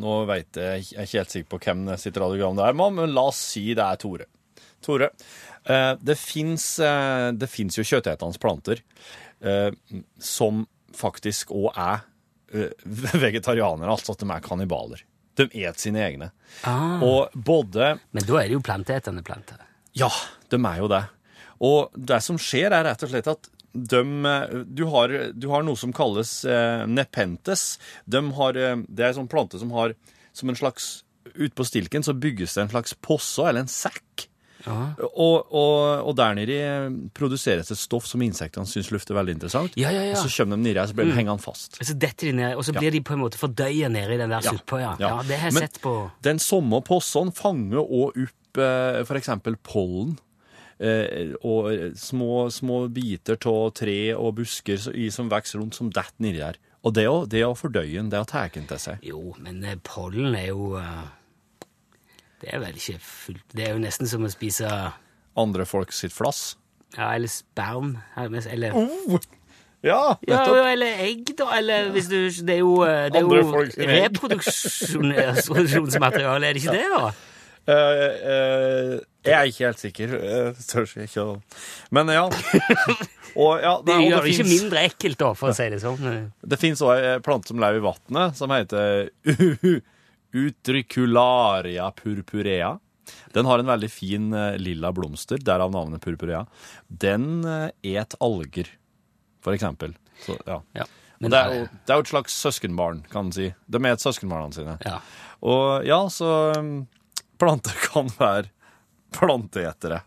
nå 0.02 0.14
veit 0.26 0.58
jeg 0.58 0.86
jeg 0.88 0.98
er 0.98 1.06
ikke 1.06 1.20
helt 1.20 1.34
sikker 1.34 1.50
på 1.52 1.60
hvem 1.66 1.84
sitt 2.00 2.18
radiogram 2.18 2.56
det 2.58 2.66
er 2.66 2.78
men 2.96 3.14
la 3.14 3.28
oss 3.30 3.42
si 3.52 3.66
det 3.76 3.84
er 3.84 4.00
Tore. 4.00 4.26
Tore, 4.84 5.10
eh, 5.64 5.92
det 6.00 6.18
fins 6.20 6.66
eh, 6.82 7.30
jo 7.78 7.86
kjøttetende 7.86 8.40
planter 8.42 8.82
eh, 9.40 9.70
som 10.18 10.64
faktisk 10.94 11.54
òg 11.54 11.70
er 11.74 12.04
vegetarianere, 13.26 13.90
altså 13.90 14.14
at 14.14 14.20
de 14.22 14.28
er 14.30 14.42
kannibaler. 14.44 15.00
De 15.34 15.48
et 15.66 15.80
sine 15.82 15.98
egne. 16.04 16.28
Ah, 16.62 17.00
Og 17.02 17.32
både 17.34 17.96
men 18.14 18.26
da 18.26 18.36
er 18.38 18.46
det 18.46 18.54
jo 18.54 18.62
planteetende 18.62 19.24
planter. 19.26 19.62
Ja, 19.98 20.10
de 20.50 20.60
er 20.60 20.78
jo 20.78 20.90
det. 20.92 21.00
Og 21.60 21.94
det 21.94 22.22
som 22.24 22.38
skjer, 22.40 22.72
er 22.72 22.86
rett 22.88 23.04
og 23.06 23.12
slett 23.12 23.30
at 23.30 23.50
de, 23.74 24.02
eh, 24.30 24.58
du, 24.66 24.84
har, 24.90 25.14
du 25.34 25.48
har 25.50 25.64
noe 25.66 25.78
som 25.78 25.92
kalles 25.94 26.44
eh, 26.46 26.84
nepentes. 26.86 27.78
De 28.06 28.22
har, 28.38 28.56
eh, 28.58 28.76
det 28.88 29.04
er 29.04 29.12
en 29.12 29.22
sånn 29.22 29.32
plante 29.32 29.58
som 29.58 29.72
har 29.74 29.96
som 30.34 30.50
en 30.50 30.58
slags 30.58 31.00
Utpå 31.34 31.64
stilken 31.64 32.04
så 32.04 32.12
bygges 32.12 32.52
det 32.54 32.60
en 32.62 32.68
slags 32.68 32.92
posse, 33.00 33.40
eller 33.48 33.64
en 33.64 33.70
sekk. 33.72 34.26
Ja. 34.66 34.74
Og, 35.08 35.48
og, 35.52 36.02
og 36.04 36.12
der 36.18 36.36
nedi 36.36 36.58
eh, 36.60 36.84
produseres 37.16 37.72
et 37.72 37.80
stoff 37.80 38.06
som 38.06 38.22
insektene 38.22 38.68
syns 38.68 38.90
lukter 38.92 39.16
veldig 39.16 39.34
interessant. 39.38 39.74
Ja, 39.80 39.88
ja, 39.92 40.04
ja. 40.10 40.18
Og 40.18 40.28
så 40.28 40.30
kommer 40.36 40.60
de 40.60 40.66
nedi 40.68 40.78
her, 40.78 40.88
så 40.92 40.96
blir 40.96 41.08
de 41.08 41.16
hengende 41.16 41.42
fast. 41.42 41.80
Så 41.80 41.96
detter 41.96 42.28
de 42.30 42.36
ned, 42.38 42.54
og 42.60 42.68
så 42.68 42.76
blir 42.76 42.92
de 42.94 43.00
på 43.04 43.16
en 43.16 43.22
måte 43.24 43.40
fordøya 43.40 43.90
nede 43.92 44.14
i 44.14 44.20
den 44.20 44.36
der 44.36 44.44
suppa, 44.46 44.80
ja. 44.84 44.92
ja. 45.00 45.10
ja. 45.16 45.26
Det 45.26 45.40
har 45.40 45.50
jeg 45.50 45.56
Men- 45.56 45.66
sett 45.66 45.80
på. 45.84 45.94
Den 46.28 46.40
samme 46.44 46.80
possen 46.86 47.32
fanger 47.34 47.82
òg 47.82 48.20
opp 48.28 48.62
f.eks. 49.08 49.32
pollen. 49.66 50.14
Eh, 50.84 51.32
og 51.48 51.94
små, 51.96 52.50
små 52.52 52.82
biter 52.92 53.38
av 53.48 53.70
tre 53.78 54.12
og 54.14 54.34
busker 54.36 54.76
så- 54.76 54.92
som 55.14 55.30
vokser 55.30 55.58
rundt, 55.62 55.74
som 55.78 55.88
detter 55.90 56.20
nedi 56.20 56.38
der. 56.42 56.56
Og 56.84 56.92
det 56.92 57.06
å, 57.08 57.24
det 57.26 57.40
å 57.46 57.54
fordøye 57.56 57.94
den, 57.96 58.10
det 58.12 58.18
å 58.20 58.26
ta 58.28 58.42
den 58.52 58.66
til 58.68 58.76
seg. 58.82 58.98
Jo, 59.02 59.32
men 59.40 59.64
eh, 59.64 59.76
pollen 59.82 60.34
er 60.36 60.46
jo 60.50 60.74
eh, 60.76 61.04
Det 62.42 62.52
er 62.52 62.58
vel 62.60 62.74
ikke 62.76 62.98
fullt 63.00 63.48
Det 63.56 63.64
er 63.64 63.72
jo 63.72 63.78
nesten 63.80 64.06
som 64.10 64.24
å 64.26 64.28
spise 64.28 64.68
Andre 65.40 65.64
folk 65.66 65.92
sitt 65.96 66.12
flass. 66.12 66.56
Ja, 66.96 67.14
eller 67.16 67.28
sperm. 67.32 67.96
Eller 68.16 68.72
Ja, 68.74 69.18
Ja, 69.84 70.16
nettopp. 70.28 70.66
eller 70.72 70.86
egg, 71.06 71.24
da. 71.36 71.44
Eller 71.58 71.90
hvis 71.92 72.08
du 72.08 72.30
Det 72.44 72.54
er 72.54 72.58
jo, 72.60 72.82
eh, 72.84 73.08
det 73.08 73.16
er 73.16 73.20
jo 73.24 73.28
reproduksjonsmateriale, 73.88 76.44
er 76.48 76.52
det 76.52 76.62
ikke 76.62 76.72
det, 76.76 76.88
da? 76.92 77.12
Uh, 77.64 77.72
eh, 78.28 79.00
jeg 79.24 79.34
er 79.38 79.48
ikke 79.50 79.64
helt 79.66 79.80
sikker. 79.82 80.14
Jeg 80.20 80.66
tør 80.68 80.88
ikke 81.04 81.22
å 81.24 81.34
Men 81.96 82.12
ja. 82.12 82.26
Og, 83.34 83.56
ja 83.58 83.72
Det 83.82 83.94
og 83.96 84.04
gjør 84.04 84.20
det 84.22 84.30
ikke 84.30 84.44
finnes- 84.44 84.60
mindre 84.62 84.82
ekkelt, 84.86 85.18
da, 85.18 85.30
for 85.34 85.50
å 85.50 85.56
si 85.56 85.64
det 85.72 85.80
sånn. 85.82 86.28
Det 86.44 86.58
fins 86.60 86.82
òg 86.86 86.92
ei 87.00 87.16
plante 87.24 87.50
som 87.50 87.58
lever 87.62 87.80
i 87.80 87.84
vannet, 87.88 88.36
som 88.38 88.52
heter 88.54 89.08
utricularia 90.34 91.90
purpurea. 91.90 92.78
Den 93.34 93.46
har 93.46 93.58
en 93.60 93.66
veldig 93.68 93.90
fin 93.90 94.32
eh, 94.32 94.54
lilla 94.58 94.92
blomster, 94.94 95.38
derav 95.42 95.72
navnet 95.74 96.02
purpurea. 96.04 96.44
Den 96.88 97.44
eh, 97.44 97.70
et 97.98 98.14
alger, 98.22 98.70
for 99.44 99.56
eksempel. 99.56 99.96
Så, 100.24 100.38
ja. 100.46 100.60
Ja. 100.78 100.86
Det, 101.24 101.34
er 101.38 101.54
jo, 101.54 101.66
det 101.86 101.92
er 101.94 102.00
jo 102.00 102.04
et 102.04 102.10
slags 102.10 102.34
søskenbarn, 102.46 103.02
kan 103.10 103.28
en 103.28 103.34
si. 103.34 103.50
De 103.66 103.80
er 103.82 103.94
et 103.96 104.02
søskenbarna 104.02 104.50
sine. 104.54 104.78
Ja. 104.84 104.98
Og 105.44 105.84
ja, 105.88 106.00
så 106.12 106.30
um, 106.58 106.72
planter 107.40 107.76
kan 107.90 108.10
være 108.18 108.50
planteetere. 109.18 110.00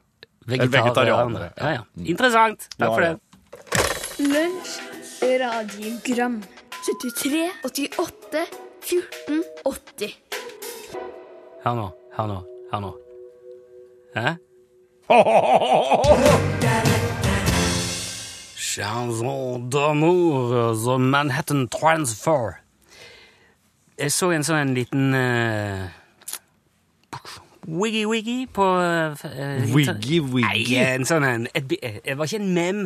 vegetarianere, 0.48 1.52
Ja, 1.58 1.70
ja. 1.72 1.82
Interessant. 2.06 2.68
Takk 2.78 2.94
for 2.94 3.02
det. 3.02 3.20
Lunsj, 4.20 4.78
radiogram 5.42 6.42
73, 6.88 7.52
88, 7.68 8.46
14, 8.82 9.44
80 9.66 10.16
Hør 11.66 11.76
nå, 11.76 11.88
hør 12.16 12.28
nå, 12.32 12.38
hør 12.72 12.80
nå. 12.86 12.92
Hæ? 14.16 14.38
Chanson 18.58 19.70
d'amour, 19.70 20.74
the 20.84 20.98
Manhattan 21.00 21.68
Transfer. 21.68 22.58
Jeg 23.98 24.12
så 24.14 24.30
en 24.36 24.44
sånn 24.46 24.60
en 24.62 24.74
liten 24.78 25.16
uh, 25.18 25.88
Wiggy-wiggy 27.68 28.48
på 28.56 28.64
uh, 28.64 29.16
Wiggy-wiggy? 29.76 30.44
Nei, 30.48 30.84
en 30.96 31.04
sånn 31.08 31.26
en 31.28 31.48
eh, 31.54 31.64
Det 32.06 32.16
var 32.18 32.26
ikke 32.30 32.40
en 32.44 32.54
mem 32.56 32.86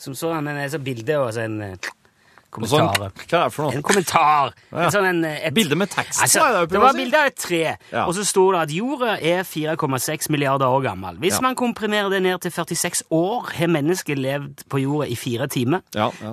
som 0.00 0.14
så 0.18 0.32
han, 0.34 0.44
men 0.48 0.56
et 0.58 0.72
sånt 0.72 0.84
bilde 0.86 1.18
og 1.20 1.34
så 1.36 1.44
en 1.44 1.58
sånn, 1.60 2.88
kommentar. 2.88 3.12
hva 3.28 3.38
er 3.38 3.44
det 3.46 3.52
for 3.54 3.64
noe? 3.64 3.74
En 3.76 3.84
kommentar. 3.86 4.50
Ja. 4.72 4.86
En 4.86 4.90
sånn 4.92 5.06
en, 5.08 5.20
eh, 5.24 5.46
et, 5.46 5.54
Bilde 5.54 5.76
med 5.78 5.88
tekst 5.92 6.20
Altså, 6.24 6.42
det 6.56 6.72
det 6.72 6.80
var 6.82 6.96
bilde 6.96 7.20
av 7.20 7.26
et 7.30 7.36
tre, 7.36 7.60
Ja. 7.92 8.06
og 8.06 8.14
så 8.16 8.24
sto 8.26 8.50
det 8.52 8.60
at 8.60 8.72
jorda 8.74 9.14
er 9.20 9.44
4,6 9.44 10.28
milliarder 10.30 10.66
år 10.66 10.82
gammel. 10.82 11.16
Hvis 11.22 11.36
Ja. 11.38 11.40
man 11.40 11.54
komprimerer 11.54 12.10
det 12.10 12.22
ned 12.22 12.40
til 12.40 12.50
46 12.50 13.02
år, 13.10 13.52
har 13.56 13.68
mennesket 13.68 14.18
levd 14.18 14.64
på 14.68 14.80
jorda 14.82 15.06
i 15.08 15.14
fire 15.14 15.46
timer. 15.46 15.80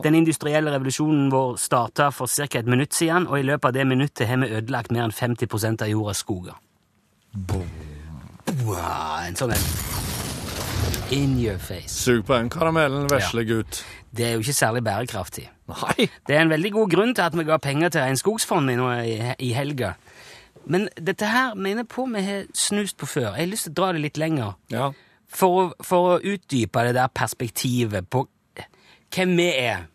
Den 0.04 0.16
industrielle 0.16 0.72
revolusjonen 0.72 1.30
vår 1.32 1.58
starta 1.58 2.12
for 2.12 2.28
ca. 2.28 2.60
et 2.60 2.66
minutt 2.66 2.94
siden, 2.94 3.28
og 3.28 3.40
i 3.40 3.44
løpet 3.44 3.66
av 3.66 3.74
det 3.74 3.86
minuttet 3.88 4.28
har 4.28 4.38
vi 4.38 4.48
ødelagt 4.48 4.92
mer 4.92 5.04
enn 5.04 5.12
50% 5.12 5.82
av 5.82 5.88
jordas 5.88 6.18
skoger. 6.18 6.56
En 7.34 9.36
sånn 9.38 9.54
en 9.54 9.66
In 11.14 11.40
your 11.42 11.58
face. 11.58 11.90
Sug 11.90 12.26
på 12.26 12.36
den 12.36 12.50
karamellen, 12.54 13.08
vesle 13.10 13.44
gutt. 13.46 13.82
Det 14.14 14.28
er 14.28 14.36
jo 14.36 14.44
ikke 14.44 14.54
særlig 14.54 14.84
bærekraftig. 14.86 15.48
Nei. 15.70 16.06
Det 16.28 16.36
er 16.36 16.44
en 16.44 16.52
veldig 16.54 16.72
god 16.76 16.92
grunn 16.94 17.16
til 17.18 17.26
at 17.26 17.38
vi 17.38 17.46
ga 17.48 17.58
penger 17.62 17.90
til 17.94 18.06
Regnskogsfondet 18.06 18.82
i, 19.06 19.16
i 19.50 19.52
helga. 19.58 19.96
Men 20.70 20.88
dette 21.02 21.26
her 21.30 21.58
mener 21.58 21.88
på 21.90 22.06
vi 22.14 22.22
har 22.26 22.46
snust 22.54 22.98
på 22.98 23.10
før. 23.10 23.34
Jeg 23.34 23.48
har 23.48 23.50
lyst 23.50 23.68
til 23.68 23.74
å 23.74 23.80
dra 23.82 23.92
det 23.94 24.04
litt 24.06 24.22
lenger. 24.22 24.54
Ja. 24.74 24.92
For, 25.30 25.74
for 25.86 26.14
å 26.14 26.22
utdype 26.22 26.86
det 26.86 26.94
der 26.98 27.10
perspektivet 27.14 28.10
på 28.10 28.28
hvem 29.14 29.36
vi 29.38 29.50
er, 29.50 29.88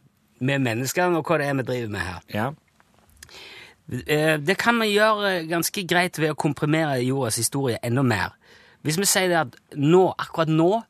vi 0.42 0.58
menneskene, 0.58 1.18
og 1.18 1.30
hva 1.30 1.38
det 1.38 1.46
er 1.46 1.58
vi 1.60 1.68
driver 1.70 1.94
med 1.94 2.06
her. 2.10 2.20
ja. 2.34 2.50
Eh, 3.90 4.38
Det 4.40 4.56
kan 4.58 4.78
vi 4.80 4.94
gjøre 4.94 5.46
ganske 5.48 5.86
greit 5.86 6.18
ved 6.18 6.32
å 6.32 6.38
komprimere 6.40 7.02
jordas 7.04 7.36
historie 7.36 7.78
enda 7.82 8.02
mer. 8.02 8.32
Hvis 8.84 8.98
vi 8.98 9.04
sier 9.08 9.32
at 9.40 9.56
nå, 9.76 10.14
akkurat 10.18 10.48
nå 10.48 10.82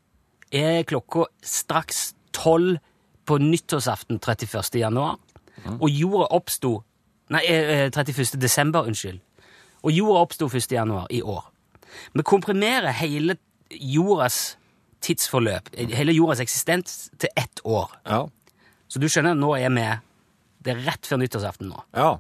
er 0.53 0.85
klokka 0.85 1.27
straks 1.43 2.15
tolv 2.33 2.79
på 3.27 3.39
nyttårsaften 3.39 4.19
31. 4.21 4.79
januar, 4.79 5.19
og 5.81 5.89
jorda 5.91 6.27
oppsto 6.31 6.83
Nei, 7.33 7.41
eh, 7.49 7.87
eh, 7.87 7.91
31. 7.91 8.37
desember, 8.39 8.85
unnskyld. 8.85 9.19
Og 9.83 9.91
jorda 9.93 10.21
oppsto 10.21 10.47
1. 10.47 10.75
januar 10.77 11.07
i 11.11 11.23
år. 11.23 11.43
Vi 12.13 12.23
komprimerer 12.23 12.93
hele 12.93 13.39
jordas 13.71 14.57
tidsforløp, 15.01 15.71
hele 15.75 16.13
jordas 16.13 16.41
eksistens, 16.41 17.11
til 17.19 17.31
ett 17.35 17.61
år. 17.65 17.91
Ja. 18.07 18.27
Så 18.89 19.01
du 19.01 19.09
skjønner, 19.09 19.35
nå 19.35 19.55
er 19.57 19.71
vi 19.71 20.01
Det 20.65 20.77
er 20.77 20.85
rett 20.85 21.07
før 21.07 21.19
nyttårsaften 21.19 21.69
nå. 21.69 21.83
Ja. 21.95 22.19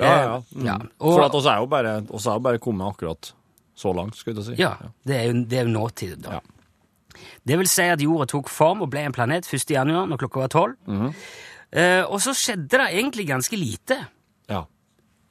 Ja, 0.00 0.12
ja. 0.22 0.36
Eh, 0.36 0.42
Mm. 0.54 0.64
ja. 0.66 0.76
Og- 1.00 1.14
For 1.14 1.24
at 1.24 1.34
oss 1.34 1.46
er 1.46 1.56
jo 1.58 1.66
bare, 1.66 2.02
oss 2.10 2.26
er 2.26 2.32
jo 2.32 2.38
bare 2.40 2.58
kommet 2.58 2.86
akkurat 2.94 3.32
så 3.76 3.92
langt, 3.94 4.16
skulle 4.16 4.36
jeg 4.36 4.44
si. 4.56 4.62
Ja, 4.62 4.74
det 5.06 5.16
er 5.16 5.24
jo, 5.32 5.44
det 5.44 5.58
er 5.58 5.64
jo 5.64 5.70
nåtid, 5.78 6.22
da. 6.22 6.30
Ja. 6.32 6.40
Det 7.46 7.58
vil 7.58 7.66
si 7.68 7.82
at 7.82 8.00
jorda 8.00 8.26
tok 8.26 8.48
form 8.48 8.82
og 8.82 8.90
ble 8.90 9.00
en 9.00 9.12
planet 9.12 9.46
1. 9.46 9.70
januar 9.70 10.06
når 10.06 10.18
klokka 10.18 10.40
var 10.40 10.48
tolv. 10.48 10.76
Mhm. 10.86 11.14
eh, 11.72 12.02
og 12.04 12.20
så 12.20 12.32
skjedde 12.32 12.68
det 12.68 12.80
egentlig 12.94 13.26
ganske 13.28 13.56
lite 13.56 14.06
Ja. 14.48 14.64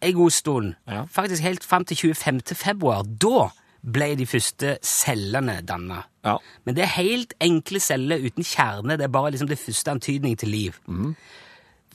en 0.01 0.13
god 0.13 0.31
stund. 0.31 0.75
Ja. 0.87 1.05
Faktisk 1.05 1.41
helt 1.41 1.63
fram 1.63 1.85
til 1.85 1.95
25. 1.97 2.55
februar. 2.55 3.03
Da 3.03 3.49
ble 3.83 4.15
de 4.15 4.25
første 4.25 4.77
cellene 4.83 5.61
danna. 5.65 6.03
Ja. 6.25 6.37
Men 6.65 6.75
det 6.75 6.83
er 6.83 6.87
helt 7.01 7.33
enkle 7.39 7.79
celler 7.79 8.17
uten 8.19 8.43
kjerne. 8.43 8.97
Det 8.97 9.01
er 9.01 9.07
bare 9.07 9.31
liksom 9.31 9.47
det 9.47 9.57
første 9.59 9.91
antydning 9.91 10.37
til 10.37 10.49
liv. 10.49 10.73
Mhm. 10.87 11.15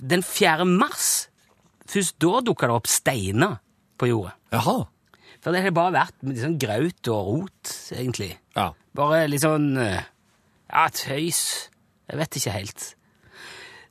Den 0.09 0.23
4. 0.23 0.65
mars, 0.65 1.29
først 1.93 2.17
da 2.23 2.41
dukka 2.45 2.69
det 2.71 2.79
opp 2.81 2.89
steiner 2.91 3.59
på 4.01 4.09
jorda. 4.11 4.35
Jaha. 4.55 4.79
For 5.43 5.55
det 5.55 5.65
har 5.65 5.75
bare 5.75 5.95
vært 5.97 6.19
sånn 6.39 6.59
graut 6.63 7.09
og 7.11 7.29
rot, 7.29 7.71
egentlig. 7.97 8.33
Ja. 8.57 8.71
Bare 8.95 9.25
litt 9.31 9.43
sånn 9.43 9.73
eh, 9.81 10.03
Ja, 10.73 10.87
tøys. 10.95 11.41
Jeg 12.09 12.21
vet 12.21 12.37
ikke 12.39 12.55
helt. 12.55 12.85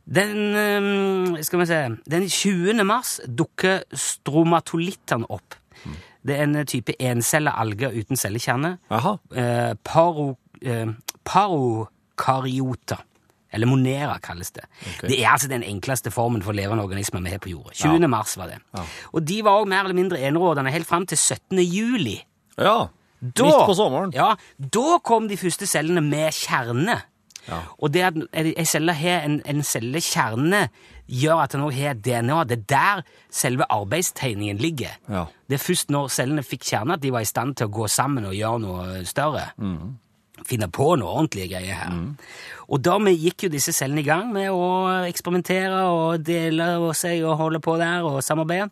Den 0.06 0.56
eh, 0.58 1.42
Skal 1.46 1.62
vi 1.62 1.68
se 1.70 1.82
Den 2.10 2.28
20. 2.30 2.84
mars 2.88 3.20
dukker 3.28 3.84
stromatolittene 3.94 5.28
opp. 5.30 5.58
Det 6.22 6.36
er 6.38 6.46
en 6.46 6.66
type 6.70 6.94
encella 7.02 7.56
alger 7.58 7.96
uten 7.98 8.20
cellekjerne. 8.20 8.76
Jaha. 8.92 9.16
Eh, 9.34 9.72
paro, 9.84 10.36
eh, 10.62 10.92
parokaryota. 11.26 13.00
Eller 13.52 13.68
monera, 13.68 14.16
kalles 14.24 14.52
det. 14.56 14.64
Det 15.02 15.18
er 15.20 15.30
altså 15.34 15.50
den 15.52 15.64
enkleste 15.68 16.12
formen 16.12 16.44
for 16.46 16.56
levende 16.56 16.84
organismer 16.84 17.24
vi 17.26 17.34
har 17.34 17.42
på 17.44 17.52
jorda. 17.52 17.76
20. 17.76 18.08
mars 18.08 18.38
var 18.40 18.48
det. 18.54 18.60
Og 19.12 19.28
de 19.28 19.42
var 19.44 19.60
også 19.60 19.70
mer 19.74 19.84
eller 19.84 19.98
mindre 19.98 20.20
enerådende 20.24 20.72
helt 20.72 20.88
fram 20.88 21.06
til 21.08 21.18
17. 21.20 21.60
juli. 21.60 22.18
Ja. 22.58 22.88
Da, 23.22 23.46
Midt 23.46 23.66
på 23.68 23.74
sommeren. 23.78 24.14
Ja, 24.16 24.34
da 24.58 24.98
kom 25.06 25.28
de 25.30 25.38
første 25.38 25.68
cellene 25.70 26.02
med 26.02 26.32
kjerne. 26.34 27.02
Ja. 27.48 27.60
Og 27.82 27.94
det 27.94 28.02
at 28.06 28.18
ei 28.38 28.66
celle 28.70 28.94
har 28.98 29.26
en, 29.28 29.40
en 29.46 29.64
cellekjerne, 29.66 30.68
gjør 31.12 31.42
at 31.44 31.54
den 31.56 31.66
òg 31.66 31.76
har 31.76 31.98
DNA. 32.00 32.44
Det 32.50 32.58
er 32.60 32.66
der 32.72 33.04
selve 33.34 33.68
arbeidstegningen 33.70 34.62
ligger. 34.62 34.96
Ja. 35.10 35.26
Det 35.50 35.58
er 35.58 35.64
først 35.64 35.92
når 35.94 36.10
cellene 36.14 36.46
fikk 36.46 36.66
kjerne 36.72 36.96
at 36.98 37.04
de 37.04 37.12
var 37.14 37.26
i 37.26 37.30
stand 37.30 37.58
til 37.60 37.70
å 37.70 37.74
gå 37.74 37.90
sammen 37.92 38.26
og 38.30 38.38
gjøre 38.38 38.62
noe 38.64 39.04
større. 39.10 39.50
Mm. 39.58 39.98
Finne 40.48 40.68
på 40.74 40.96
noe 40.98 41.10
ordentlige 41.20 41.48
greier 41.52 41.76
her. 41.78 41.94
Og 42.72 42.82
da 42.84 42.96
vi 43.04 43.12
gikk 43.28 43.44
jo 43.46 43.50
disse 43.54 43.74
cellene 43.76 44.02
i 44.02 44.08
gang 44.08 44.32
med 44.34 44.50
å 44.50 45.06
eksperimentere 45.08 45.84
og 45.92 46.24
dele 46.26 46.68
og 46.82 46.96
seg 46.98 47.22
og 47.28 47.38
holde 47.38 47.60
på 47.64 47.76
der 47.78 48.06
og 48.08 48.22
samarbeide. 48.26 48.70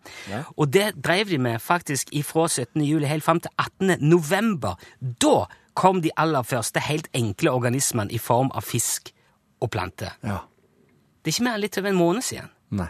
Og 0.58 0.72
det 0.74 0.96
drev 0.98 1.30
de 1.30 1.38
med 1.38 1.62
faktisk 1.62 2.10
ifra 2.18 2.48
17. 2.48 2.82
juli 2.88 3.06
helt 3.12 3.24
fram 3.24 3.40
til 3.44 3.52
18. 3.58 3.98
november. 4.02 4.76
Da 5.00 5.46
kom 5.80 6.02
de 6.02 6.12
aller 6.18 6.44
første 6.44 6.80
helt 6.84 7.08
enkle 7.16 7.52
organismene 7.56 8.12
i 8.12 8.18
form 8.20 8.50
av 8.56 8.66
fisk 8.68 9.14
og 9.62 9.70
planter. 9.72 10.16
Ja. 10.24 10.40
Det 11.24 11.30
er 11.32 11.36
ikke 11.38 11.44
mer 11.50 11.60
enn 11.60 11.64
litt 11.68 11.78
over 11.78 11.90
en 11.94 12.00
måned 12.00 12.24
siden. 12.26 12.50
Nei. 12.72 12.90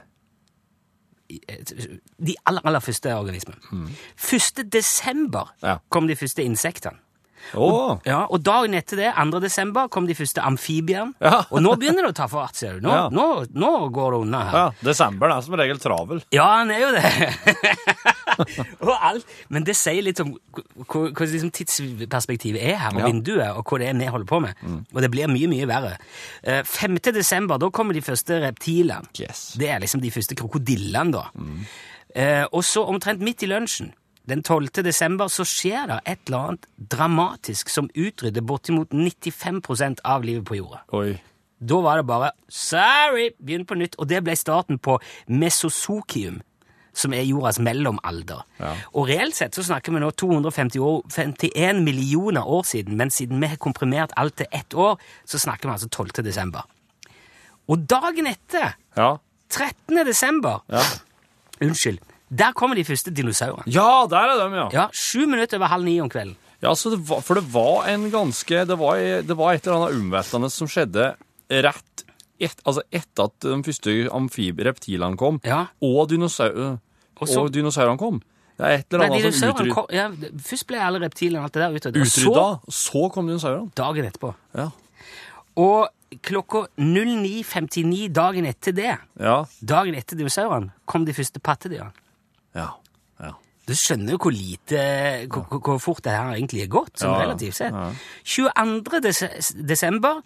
De 1.29 2.33
aller, 2.49 2.61
aller 2.65 2.81
første 2.81 3.11
organismene. 3.13 3.59
1. 4.17 4.63
desember 4.73 5.51
Ja. 5.61 5.77
kom 5.89 6.07
de 6.07 6.15
første 6.15 6.43
insektene. 6.43 6.97
Å! 7.55 7.69
Ja, 8.05 8.25
og 8.29 8.43
dagen 8.45 8.73
etter 8.77 8.99
det, 8.99 9.09
2. 9.17 9.39
desember, 9.43 9.87
kom 9.89 10.05
de 10.09 10.15
første 10.17 10.41
amfibiene. 10.45 11.13
Ja. 11.23 11.43
Og 11.49 11.61
nå 11.65 11.73
begynner 11.79 12.05
det 12.07 12.11
å 12.13 12.17
ta 12.19 12.27
fart, 12.31 12.55
ser 12.59 12.77
du. 12.79 12.85
Nå, 12.87 12.89
Ja. 12.93 13.09
nå, 13.09 13.45
nå 13.53 13.71
går 13.95 14.11
det 14.15 14.19
unna 14.25 14.43
her. 14.49 14.57
Ja, 14.59 14.71
desember 14.91 15.29
er 15.33 15.41
som 15.45 15.55
regel 15.59 15.79
travel. 15.79 16.21
Ja, 16.35 16.45
han 16.59 16.71
er 16.71 16.79
jo 16.83 16.91
det. 16.97 17.05
og 18.85 18.93
alt. 18.95 19.25
Men 19.49 19.65
det 19.67 19.75
sier 19.79 20.03
litt 20.05 20.19
om 20.23 20.33
hva 20.89 21.03
liksom 21.25 21.51
tidsperspektivet 21.55 22.61
er 22.61 22.77
her, 22.83 22.93
og. 22.95 23.01
Mm. 23.03 23.09
vinduet, 23.13 23.49
og 23.57 23.63
hva 23.65 23.79
det 23.81 23.89
er 23.91 23.99
vi 23.99 24.09
holder 24.13 24.29
på 24.29 24.41
med. 24.45 24.65
Og 24.93 25.01
det 25.03 25.11
blir 25.13 25.31
mye, 25.31 25.49
mye 25.51 25.67
verre. 25.69 25.95
Eh, 26.43 26.61
5. 26.67 26.99
desember, 27.15 27.57
da 27.61 27.69
kommer 27.73 27.93
de 27.97 28.01
første 28.05 28.39
reptilene. 28.45 29.09
Yes. 29.19 29.53
Det 29.59 29.69
er 29.69 29.79
liksom 29.83 30.01
de 30.03 30.11
første 30.13 30.35
krokodillene, 30.39 31.11
da. 31.15 31.25
Mm. 31.35 31.63
og 32.51 32.63
så 32.65 32.81
omtrent 32.89 33.21
midt 33.21 33.43
i 33.45 33.47
lunsjen, 33.51 33.91
den 34.29 34.43
12. 34.43 34.83
desember, 34.85 35.27
så 35.27 35.43
skjer 35.47 35.87
det 35.89 35.99
et 36.05 36.19
eller 36.27 36.37
annet 36.51 36.67
dramatisk 36.91 37.69
som 37.69 37.89
utrydder 37.95 38.41
bortimot 38.45 38.89
95% 38.95 40.03
av 40.05 40.23
livet 40.23 40.45
på 40.47 40.55
jorda. 40.59 40.83
Oi. 40.93 41.17
Da 41.59 41.81
var 41.83 41.97
det 41.99 42.05
bare 42.07 42.31
'sorry', 42.49 43.33
begynn 43.45 43.65
på 43.65 43.75
nytt. 43.75 43.95
Og 43.99 44.07
det 44.09 44.23
ble 44.23 44.35
starten 44.35 44.77
på 44.79 44.99
mesozokium, 45.27 46.41
som 46.93 47.13
er 47.13 47.21
jordas 47.27 47.59
mellomalder. 47.59 48.45
Og 48.93 49.07
reelt 49.09 49.35
sett 49.35 49.55
så 49.55 49.63
snakker 49.63 49.91
vi 49.93 49.99
nå 49.99 50.09
251 50.11 51.83
millioner 51.83 52.47
år 52.47 52.63
siden, 52.63 52.97
men 52.97 53.09
siden 53.09 53.41
vi 53.41 53.47
har 53.47 53.57
komprimert 53.57 54.11
alt 54.17 54.37
til 54.37 54.45
ett 54.51 54.73
år, 54.73 54.97
så 55.25 55.39
snakker 55.39 55.69
vi 55.69 55.73
altså 55.73 55.89
12. 55.89 56.23
desember. 56.23 56.61
Og 57.67 57.77
dagen 57.89 58.27
etter, 58.27 58.73
Ja. 58.97 59.17
13. 59.49 60.05
desember 60.05 60.63
Ja. 60.69 60.81
Unnskyld. 61.61 61.99
Der 62.29 62.51
kommer 62.53 62.75
de 62.75 62.83
første 62.85 63.11
dinosaurene. 63.11 63.63
ja, 63.73 64.05
der 64.09 64.17
er 64.17 64.49
de, 64.49 64.55
ja. 64.55 64.67
Ja, 64.73 64.87
Sju 64.93 65.25
minutter 65.25 65.57
over 65.57 65.67
halv 65.67 65.83
ni 65.83 65.99
om 66.01 66.09
kvelden. 66.09 66.35
Ja, 66.61 66.73
så 66.75 66.89
det 66.91 66.99
var, 67.09 67.21
For 67.21 67.35
det 67.35 67.45
var 67.53 67.87
en 67.87 68.11
ganske 68.11 68.65
Det 68.67 68.77
var, 68.77 68.95
det 69.23 69.37
var 69.37 69.53
et 69.53 69.65
eller 69.65 69.77
annet 69.87 69.95
omveltende 70.01 70.49
som 70.51 70.67
skjedde 70.67 71.15
rett 71.49 72.03
et, 72.39 72.55
altså 72.65 72.81
etter 72.91 73.23
at 73.25 73.33
de 73.41 73.63
første 73.63 74.09
amfibreptilene 74.15 75.17
kom, 75.17 75.39
Ja. 75.43 75.65
og, 75.81 76.07
dinosaur, 76.09 76.79
Og 77.19 77.27
så- 77.27 77.41
og 77.41 77.51
dinosaurene 77.51 77.97
kom. 77.97 78.21
Det 78.57 78.65
er 78.65 78.77
et 78.79 78.85
eller 78.93 79.07
Nei, 79.07 79.19
annet 79.19 79.33
som 79.33 79.49
dinosaurene 79.49 79.71
utrydda. 79.71 79.93
ja, 79.93 80.09
Først 80.37 80.67
ble 80.67 80.77
alle 80.79 80.99
reptilene 80.99 81.39
og 81.39 81.43
alt 81.43 81.53
det 81.53 81.61
der 81.61 81.69
utrydda. 81.91 81.99
Utrydda, 81.99 82.59
Så 82.69 82.91
så 82.91 83.11
kom 83.11 83.27
dinosaurene. 83.27 83.71
dagen 83.75 84.05
etterpå. 84.05 84.33
Ja. 84.55 84.69
Og 85.57 85.89
klokka 86.21 86.67
09.59 86.77 88.09
dagen 88.13 88.45
etter 88.45 88.71
det, 88.75 88.97
Ja. 89.19 89.45
dagen 89.63 89.95
etter 89.95 90.15
dinosaurene, 90.17 90.71
kom 90.85 91.05
de 91.05 91.13
første 91.13 91.39
pattedyrene. 91.39 91.91
Ja. 92.55 92.69
ja. 93.19 93.31
Du 93.69 93.75
skjønner 93.77 94.15
jo 94.15 94.17
hvor 94.23 94.33
lite 94.33 94.81
hvor, 95.29 95.59
hvor- 95.59 95.79
fort 95.83 96.03
det 96.03 96.15
her 96.15 96.33
egentlig 96.33 96.63
er 96.63 96.71
gått, 96.73 96.95
sånn 96.97 97.13
Ja, 97.13 97.23
relativt 97.27 97.55
sett. 97.59 97.73
Ja. 97.73 97.91
22. 98.23 99.01
Des 99.05 99.53
desember 99.53 100.21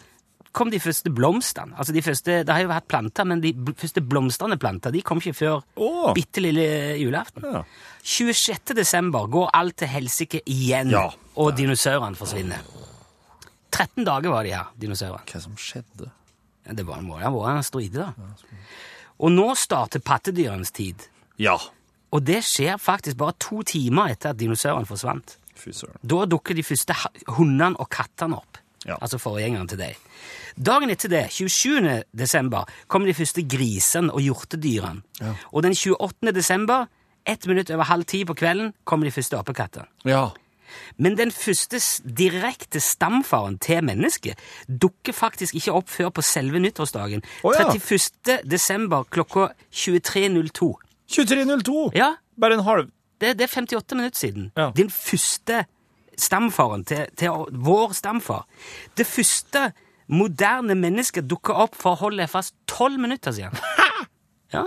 kom 0.53 0.69
de 0.69 0.79
første 0.79 1.09
blomstene. 1.09 1.73
Altså 1.77 1.93
de 1.93 2.01
første, 2.05 2.43
Det 2.45 2.49
har 2.53 2.61
jo 2.61 2.69
vært 2.69 2.87
planter, 2.87 3.25
men 3.25 3.41
de 3.41 3.53
første 3.75 4.01
blomstrende 4.01 4.59
planta 4.61 4.91
de 4.93 5.01
kom 5.01 5.17
ikke 5.17 5.33
før 5.33 5.63
oh. 5.75 6.13
bitte 6.13 6.41
lille 6.41 6.95
julaften. 7.01 7.43
Ja. 7.43 7.63
26. 8.03 8.75
desember 8.77 9.27
går 9.27 9.49
alt 9.53 9.77
til 9.77 9.87
helsike 9.87 10.41
igjen, 10.45 10.91
Ja. 10.93 11.09
og 11.35 11.55
dinosaurene 11.57 12.15
forsvinner. 12.15 12.61
13 13.71 14.05
dager 14.05 14.29
var 14.29 14.43
de 14.43 14.53
her, 14.53 14.69
dinosaurene. 14.79 15.25
Hva 15.25 15.41
som 15.41 15.55
skjedde? 15.57 16.11
Det 16.63 16.85
var 16.85 16.99
en, 17.01 17.09
det 17.09 17.31
var 17.33 17.49
en 17.51 17.57
asteroide, 17.57 17.97
da. 18.05 18.13
Og 19.19 19.31
nå 19.33 19.49
starter 19.57 19.99
pattedyrenes 19.99 20.71
tid. 20.71 21.07
Ja. 21.41 21.57
Og 22.13 22.21
det 22.25 22.43
skjer 22.45 22.77
faktisk 22.81 23.17
bare 23.19 23.35
to 23.41 23.63
timer 23.67 24.13
etter 24.13 24.33
at 24.33 24.39
dinosaurene 24.39 24.89
forsvant. 24.89 25.37
Da 26.03 26.25
dukker 26.29 26.57
de 26.57 26.65
første 26.65 26.95
hundene 27.37 27.77
og 27.79 27.89
kattene 27.93 28.37
opp. 28.37 28.59
Ja. 28.83 28.97
Altså 28.99 29.17
forgjengeren 29.21 29.69
til 29.71 29.79
deg. 29.79 29.99
Dagen 30.59 30.91
etter 30.91 31.09
det, 31.09 31.23
27. 31.31 32.03
desember, 32.13 32.67
kommer 32.91 33.09
de 33.09 33.15
første 33.17 33.45
grisene 33.47 34.13
og 34.13 34.21
hjortedyrene. 34.21 35.01
Og 35.53 35.63
den 35.65 35.73
28. 35.77 36.33
desember, 36.35 36.89
ett 37.25 37.47
minutt 37.47 37.71
over 37.71 37.87
halv 37.87 38.05
ti 38.05 38.25
på 38.27 38.35
kvelden, 38.37 38.73
kommer 38.83 39.07
de 39.07 39.15
første 39.15 39.39
apekattene. 39.39 39.87
Ja. 40.05 40.27
Men 40.97 41.15
den 41.17 41.31
første 41.31 41.79
direkte 42.17 42.81
stamfaren 42.81 43.59
til 43.61 43.83
mennesket 43.85 44.39
dukker 44.67 45.13
faktisk 45.13 45.55
ikke 45.55 45.75
opp 45.79 45.89
før 45.89 46.09
på 46.09 46.25
selve 46.25 46.59
nyttårsdagen. 46.59 47.23
Oh, 47.43 47.53
ja. 47.53 47.69
31. 47.69 48.41
desember 48.49 49.05
klokka 49.09 49.51
23.02. 49.71 50.73
23.02! 51.11 51.91
Ja, 51.95 52.13
Bare 52.39 52.53
en 52.53 52.63
halv 52.65 52.89
det, 53.21 53.37
det 53.39 53.45
er 53.45 53.47
58 53.61 53.95
minutter 53.95 54.17
siden. 54.19 54.51
Ja. 54.57 54.71
Din 54.75 54.89
første 54.89 55.65
stamfaren 56.17 56.83
til, 56.85 57.05
til 57.17 57.29
vår 57.51 57.93
stamfar. 57.95 58.45
Det 58.97 59.05
første 59.07 59.71
moderne 60.07 60.75
mennesket 60.75 61.29
dukka 61.31 61.53
opp 61.53 61.75
for 61.79 61.93
å 61.95 62.01
holde 62.01 62.27
fast 62.27 62.55
tolv 62.67 62.99
minutter 62.99 63.31
siden. 63.31 63.55
Ja. 64.53 64.65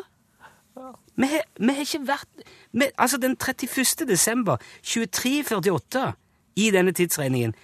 Vi 1.16 1.26
har, 1.30 1.44
vi 1.60 1.68
har 1.72 1.84
ikke 1.84 2.00
vært 2.08 2.40
vi, 2.72 2.88
Altså, 2.98 3.18
den 3.22 3.36
31. 3.38 4.06
desember 4.08 4.56
2348 4.82 6.12
i 6.56 6.70
denne 6.74 6.92
tidsregningen 6.92 7.54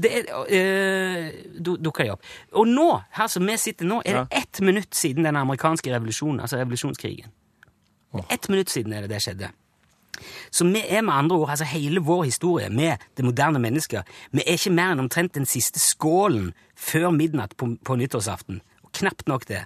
det 0.00 0.10
er, 0.16 0.30
øh, 0.48 1.26
du- 1.64 1.76
dukker 1.76 2.04
de 2.04 2.10
opp. 2.14 2.22
Og 2.52 2.66
nå, 2.68 3.00
her 3.12 3.26
som 3.26 3.44
vi 3.46 3.56
sitter 3.60 3.84
nå, 3.84 3.98
er 4.06 4.22
det 4.22 4.38
ett 4.38 4.60
minutt 4.64 4.94
siden 4.96 5.24
den 5.28 5.36
amerikanske 5.36 5.92
revolusjonen, 5.92 6.40
altså 6.40 6.56
revolusjonskrigen. 6.56 7.28
Ett 8.28 8.48
minutt 8.48 8.72
siden 8.72 8.92
er 8.92 9.04
det 9.04 9.12
det 9.14 9.22
skjedde. 9.24 9.50
Så 10.50 10.66
vi 10.68 10.82
er 10.82 11.04
med 11.06 11.14
andre 11.14 11.36
ord, 11.38 11.52
altså 11.54 11.64
hele 11.70 12.02
vår 12.04 12.24
historie 12.28 12.68
med 12.70 13.00
det 13.16 13.24
moderne 13.24 13.60
mennesket, 13.62 14.08
vi 14.34 14.42
er 14.42 14.58
ikke 14.58 14.74
mer 14.74 14.92
enn 14.92 15.04
omtrent 15.06 15.36
den 15.38 15.48
siste 15.48 15.80
skålen 15.80 16.50
før 16.76 17.10
midnatt 17.14 17.56
på, 17.56 17.70
på 17.86 17.96
nyttårsaften. 17.96 18.60
Og 18.84 18.92
knapt 18.98 19.30
nok 19.30 19.46
det. 19.48 19.64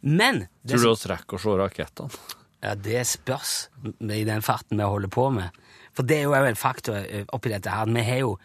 Men 0.00 0.46
det 0.62 0.78
Tror 0.78 0.88
du 0.88 0.90
oss 0.94 1.06
rekker 1.10 1.38
å 1.38 1.42
se 1.42 1.56
rakettene? 1.60 2.26
ja, 2.62 2.74
det 2.74 3.04
spørs 3.06 3.68
i 4.02 4.24
den 4.26 4.42
farten 4.42 4.80
vi 4.80 4.86
holder 4.86 5.12
på 5.14 5.28
med. 5.34 5.54
For 5.94 6.06
det 6.06 6.20
er 6.20 6.28
jo 6.28 6.34
en 6.38 6.58
faktor 6.58 6.98
eh, 6.98 7.26
oppi 7.34 7.50
dette 7.52 7.70
her. 7.70 7.86
Vi 7.90 8.02
har 8.06 8.20
jo, 8.22 8.36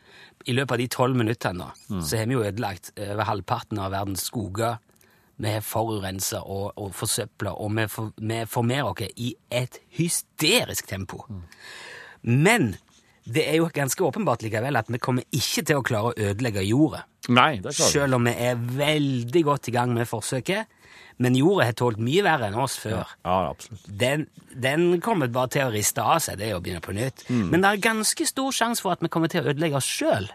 I 0.45 0.53
løpet 0.53 0.75
av 0.75 0.81
de 0.81 0.87
tolv 0.91 1.17
minuttene 1.17 1.63
nå, 1.63 2.01
så 2.01 2.17
har 2.17 2.27
vi 2.29 2.37
jo 2.37 2.43
ødelagt 2.45 2.91
eh, 2.95 3.13
over 3.13 3.29
halvparten 3.29 3.79
av 3.79 3.93
verdens 3.93 4.25
skoger. 4.29 4.79
Vi 5.43 5.51
har 5.51 5.65
forurensa 5.65 6.39
og, 6.47 6.71
og 6.79 6.93
forsøpla, 6.95 7.55
og 7.59 7.73
vi, 7.75 7.87
for, 7.91 8.13
vi 8.17 8.39
formerer 8.47 8.89
oss 8.89 9.19
i 9.19 9.33
et 9.51 9.79
hysterisk 9.97 10.87
tempo. 10.87 11.25
Men 12.23 12.73
det 13.23 13.45
er 13.47 13.59
jo 13.59 13.69
ganske 13.71 14.03
åpenbart 14.03 14.43
likevel 14.43 14.75
at 14.79 14.89
vi 14.91 14.99
kommer 15.03 15.23
ikke 15.31 15.63
til 15.67 15.79
å 15.79 15.83
klare 15.85 16.11
å 16.11 16.29
ødelegge 16.31 16.63
jorda. 16.67 17.03
Nei, 17.31 17.57
det 17.63 17.71
klarer 17.71 17.91
du. 17.91 17.95
Selv 17.95 18.17
om 18.17 18.25
vi 18.27 18.33
er 18.47 18.63
veldig 18.79 19.43
godt 19.47 19.69
i 19.71 19.75
gang 19.75 19.93
med 19.95 20.09
forsøket. 20.09 20.79
Men 21.21 21.37
jorda 21.37 21.67
har 21.69 21.75
tålt 21.77 21.99
mye 22.03 22.23
verre 22.25 22.49
enn 22.49 22.57
oss 22.59 22.75
før. 22.81 23.05
Ja, 23.23 23.35
absolutt. 23.53 23.85
Den, 23.87 24.25
den 24.59 24.87
kommer 25.03 25.29
bare 25.31 25.51
til 25.53 25.67
å 25.67 25.73
riste 25.73 26.03
av 26.03 26.23
seg, 26.25 26.39
det 26.41 26.49
er 26.49 26.57
å 26.57 26.63
begynne 26.63 26.83
på 26.83 26.95
nytt. 26.97 27.23
Men 27.29 27.63
det 27.63 27.69
er 27.69 27.83
ganske 27.85 28.27
stor 28.27 28.55
sjanse 28.55 28.83
for 28.83 28.95
at 28.95 29.03
vi 29.05 29.11
kommer 29.13 29.31
til 29.31 29.43
å 29.43 29.53
ødelegge 29.53 29.79
oss 29.79 29.87
sjøl. 29.87 30.27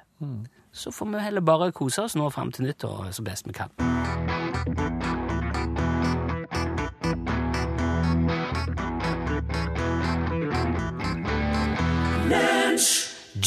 Så 0.78 0.90
får 0.90 1.06
vi 1.06 1.18
heller 1.18 1.40
bare 1.40 1.72
kose 1.74 2.04
oss 2.06 2.14
nå 2.14 2.28
fram 2.30 2.52
til 2.54 2.68
nyttår 2.68 3.08
så 3.10 3.22
best 3.26 3.48
vi 3.48 3.54
kan. 3.56 3.72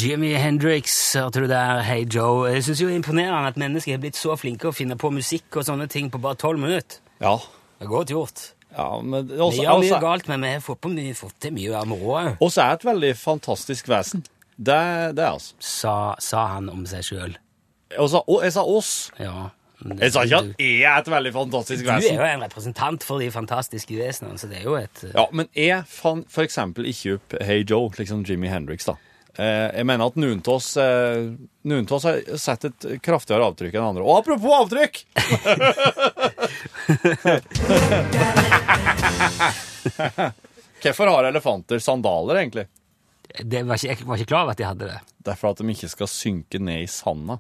Jimmy 0.02 0.34
Hendrix, 0.34 1.14
hørte 1.14 1.40
du 1.40 1.48
der, 1.48 1.80
Hey 1.86 2.04
Joe. 2.16 2.50
Jeg 2.52 2.64
synes 2.64 2.82
jo 2.82 2.88
det 2.88 2.94
er 2.94 3.00
imponerende 3.00 3.48
at 3.48 3.58
mennesker 3.58 3.96
har 3.96 4.04
blitt 4.04 4.20
så 4.20 4.36
flinke 4.36 4.68
å 4.68 4.76
finne 4.76 4.98
på 5.00 5.14
musikk 5.14 5.56
og 5.62 5.68
sånne 5.68 5.88
ting 5.88 6.12
på 6.12 6.20
bare 6.20 6.40
tolv 6.42 6.60
minutter. 6.60 7.00
Ja. 7.22 7.38
Det 7.80 7.88
er 7.88 7.94
godt 7.94 8.12
gjort. 8.12 8.44
ja 8.76 8.90
men 9.02 9.32
også, 9.32 9.56
Vi 9.56 9.64
gjør 9.64 9.80
mye 9.80 9.94
også, 9.94 10.02
galt, 10.04 10.28
men 10.28 10.42
vi 10.42 10.52
har 10.58 11.16
fått, 11.16 11.40
til 11.40 11.56
mye 11.56 11.80
av 11.80 11.88
moroa 11.88 12.26
òg, 12.26 12.38
også 12.44 12.66
er 12.66 12.80
et 12.80 12.88
veldig 12.92 13.16
fantastisk 13.24 13.88
vesen. 13.88 14.28
Det, 14.58 14.82
det 15.18 15.24
er 15.24 15.32
altså. 15.32 15.56
sa, 15.60 15.96
sa 16.22 16.46
han 16.56 16.70
om 16.72 16.86
seg 16.90 17.06
sjøl. 17.08 17.38
Jeg 17.92 18.54
sa 18.56 18.64
oss. 18.64 19.12
Ja. 19.20 19.50
Jeg 19.82 20.12
sa 20.14 20.22
ikke 20.28 20.38
at 20.38 20.60
jeg 20.62 20.84
er 20.86 21.00
et 21.00 21.08
veldig 21.10 21.32
fantastisk 21.34 21.86
vesen. 21.88 22.14
Du 22.14 22.22
er 22.22 22.22
jo 22.22 22.26
en 22.38 22.44
representant 22.46 23.04
for 23.06 23.18
de 23.24 23.32
fantastiske 23.34 23.96
vesenene, 23.98 24.38
så 24.38 24.46
det 24.52 24.58
er 24.62 24.66
jo 24.68 24.76
et 24.78 25.06
Ja, 25.10 25.26
men 25.34 25.50
jeg 25.58 25.82
fant 25.90 26.28
for 26.32 26.44
eksempel 26.46 26.86
ikke 26.92 27.16
opp 27.18 27.30
Hey 27.42 27.66
Joe, 27.66 27.90
liksom 27.98 28.22
Jimi 28.28 28.48
Hendrix, 28.52 28.86
da. 28.90 28.96
Eh, 29.40 29.70
jeg 29.80 29.86
mener 29.88 30.06
at 30.12 30.16
noen 30.20 30.42
av 30.44 30.54
oss, 30.58 30.78
eh, 30.78 31.32
oss 31.96 32.04
har 32.06 32.38
sett 32.38 32.66
et 32.68 32.86
kraftigere 33.02 33.46
avtrykk 33.48 33.74
enn 33.80 33.90
andre. 33.94 34.04
Og 34.04 34.18
apropos 34.20 34.54
avtrykk! 34.60 34.96
Hvorfor 40.82 41.08
har 41.14 41.24
elefanter 41.30 41.80
sandaler, 41.82 42.36
egentlig? 42.42 42.66
Det 43.40 43.64
var 43.68 43.80
ikke, 43.80 43.88
Jeg 43.88 44.08
var 44.08 44.20
ikke 44.20 44.30
klar 44.32 44.44
over 44.44 44.52
at 44.56 44.58
de 44.60 44.68
hadde 44.68 44.88
det. 44.90 45.00
Det 45.24 45.32
er 45.34 45.40
for 45.40 45.54
at 45.54 45.62
de 45.62 45.70
ikke 45.74 45.90
skal 45.92 46.08
synke 46.12 46.60
ned 46.60 46.84
i 46.84 46.90
sanda. 46.92 47.38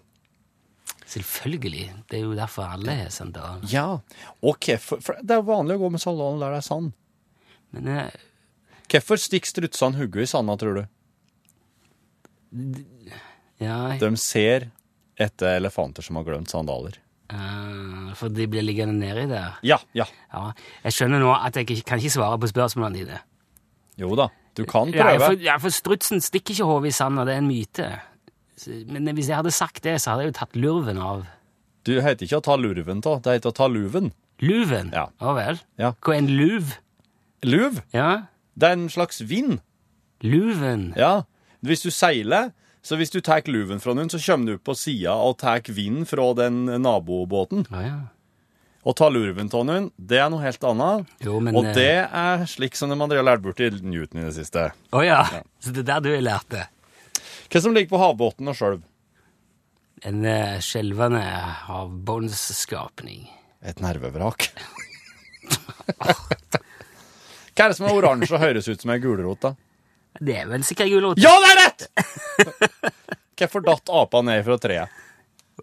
Selvfølgelig. 1.11 1.91
Det 2.09 2.19
er 2.19 2.23
jo 2.23 2.35
derfor 2.37 2.63
alle 2.71 2.93
har 3.01 3.09
sandaler. 3.11 3.63
Ja, 3.71 3.99
og 4.41 4.67
For, 4.79 5.01
for 5.03 5.19
Det 5.21 5.35
er 5.35 5.41
vanlig 5.43 5.75
å 5.75 5.81
gå 5.83 5.89
med 5.91 6.03
sandaler 6.03 6.39
der 6.45 6.55
det 6.55 6.61
er 6.61 6.67
sand. 6.67 6.91
Men 7.71 7.87
jeg... 7.91 8.11
Hvorfor 8.91 9.19
stikker 9.19 9.47
strutsene 9.47 9.97
hodet 9.99 10.25
i 10.25 10.31
sanda, 10.31 10.55
tror 10.59 10.81
du? 10.81 10.83
ja, 13.61 13.77
De 13.99 14.09
ser 14.19 14.69
etter 15.21 15.55
elefanter 15.61 16.03
som 16.03 16.17
har 16.19 16.25
glemt 16.27 16.51
sandaler. 16.51 16.97
Uh, 17.31 18.11
For 18.19 18.27
de 18.33 18.47
blir 18.51 18.65
liggende 18.65 18.97
nedi 18.99 19.27
der. 19.31 19.55
Ja, 19.63 19.77
ja. 19.95 20.07
Ja, 20.33 20.49
Jeg 20.83 20.97
skjønner 20.97 21.21
nå 21.23 21.31
at 21.35 21.55
jeg 21.55 21.83
kan 21.87 22.01
ikke 22.01 22.11
svare 22.17 22.39
på 22.41 22.49
spørsmålene 22.51 22.99
dine. 22.99 23.21
Jo 24.01 24.11
da, 24.19 24.27
du 24.55 24.65
kan 24.65 24.89
Ja, 24.93 25.03
prøve. 25.03 25.25
for, 25.25 25.33
ja, 25.43 25.57
for 25.57 25.69
strutsen 25.69 26.21
stikker 26.21 26.53
ikke 26.53 26.65
hodet 26.67 26.87
i 26.91 26.91
sanda, 26.97 27.23
det 27.25 27.33
er 27.35 27.37
en 27.43 27.47
myte. 27.47 27.89
Men 28.87 29.15
hvis 29.15 29.27
jeg 29.29 29.35
hadde 29.39 29.51
sagt 29.51 29.83
det, 29.83 29.95
så 30.01 30.11
hadde 30.11 30.23
jeg 30.25 30.33
jo 30.33 30.39
tatt 30.39 30.55
lurven 30.55 30.97
av. 31.01 31.25
Du 31.85 31.95
heter 32.01 32.25
ikke 32.27 32.37
å 32.41 32.43
ta 32.45 32.55
lurven 32.61 33.01
da. 33.01 33.15
det 33.19 33.39
heter 33.39 33.49
å 33.49 33.55
ta 33.57 33.67
luven. 33.67 34.11
Luven? 34.41 34.91
Ja. 34.93 35.07
Å 35.21 35.33
vel. 35.37 35.59
Ja. 35.81 35.93
Hva 36.01 36.13
er 36.13 36.17
en 36.21 36.27
luv? 36.37 36.75
Luv, 37.43 37.81
Ja, 37.93 38.23
det 38.57 38.67
er 38.69 38.73
en 38.73 38.89
slags 38.89 39.21
vind. 39.21 39.61
luven. 40.21 40.93
Ja. 40.97 41.23
Hvis 41.63 41.81
du 41.83 41.89
seiler, 41.91 42.51
Så 42.83 42.95
hvis 42.97 43.11
du 43.11 43.19
tar 43.21 43.41
luven 43.45 43.79
fra 43.79 43.93
noen, 43.93 44.09
så 44.09 44.17
kommer 44.17 44.45
du 44.53 44.57
på 44.57 44.73
sida 44.75 45.13
og 45.13 45.37
tar 45.37 45.61
vind 45.69 46.07
fra 46.07 46.33
den 46.33 46.65
nabobåten. 46.81 47.67
Ja, 47.69 47.81
ja. 47.81 47.99
Og 48.81 48.95
ta 48.97 49.11
lurven 49.13 49.49
av 49.53 49.65
noen, 49.67 49.89
det 49.97 50.17
er 50.17 50.29
noe 50.33 50.41
helt 50.41 50.63
annet. 50.65 51.09
Jo, 51.21 51.37
men 51.43 51.57
og 51.57 51.67
eh, 51.69 51.75
det 51.77 51.97
er 52.07 52.45
slik 52.49 52.77
som 52.77 52.89
de 52.89 52.97
har 52.97 53.25
lært 53.27 53.43
bort 53.43 53.61
i 53.61 53.69
Newton 53.69 54.23
i 54.23 54.25
det 54.25 54.33
siste. 54.39 54.71
Å 54.89 55.03
ja. 55.05 55.21
Så 55.61 55.73
det 55.75 55.83
er 55.83 55.89
der 55.91 56.05
du 56.05 56.09
har 56.15 56.23
lært 56.25 56.49
det. 56.53 56.65
Hva 57.51 57.61
som 57.61 57.75
ligger 57.75 57.93
på 57.93 58.01
havbunnen 58.01 58.49
og 58.49 58.57
sjølv? 58.57 58.81
En 60.07 60.23
uh, 60.25 60.57
skjelvende 60.65 61.21
havbåndsskapning. 61.67 63.27
Et 63.61 63.83
nervevrak. 63.83 64.49
Hva 67.51 67.67
er 67.67 67.69
det 67.69 67.77
som 67.77 67.85
er 67.85 67.93
oransje 67.99 68.33
og 68.33 68.41
høres 68.41 68.71
ut 68.71 68.81
som 68.81 68.93
ei 68.95 69.01
gulrot, 69.03 69.45
da? 69.45 69.53
Det 70.17 70.39
er 70.41 70.49
vel 70.49 70.65
sikkert 70.65 70.89
gulrot. 70.89 71.21
Ja, 71.21 71.35
det 71.43 71.51
er 71.51 71.59
rett! 71.61 71.81
Hvorfor 73.41 73.63
datt 73.65 73.89
apa 73.93 74.21
ned 74.25 74.41
fra 74.45 74.57
treet? 74.61 75.01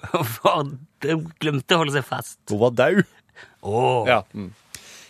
For 0.38 0.72
de 1.04 1.16
glemte 1.42 1.76
å 1.76 1.82
holde 1.82 1.94
seg 1.96 2.06
fast. 2.06 2.38
Hun 2.50 2.62
var 2.62 2.76
død. 2.78 3.02
Oh. 3.66 4.02
Ja. 4.08 4.22
Mm. 4.34 4.52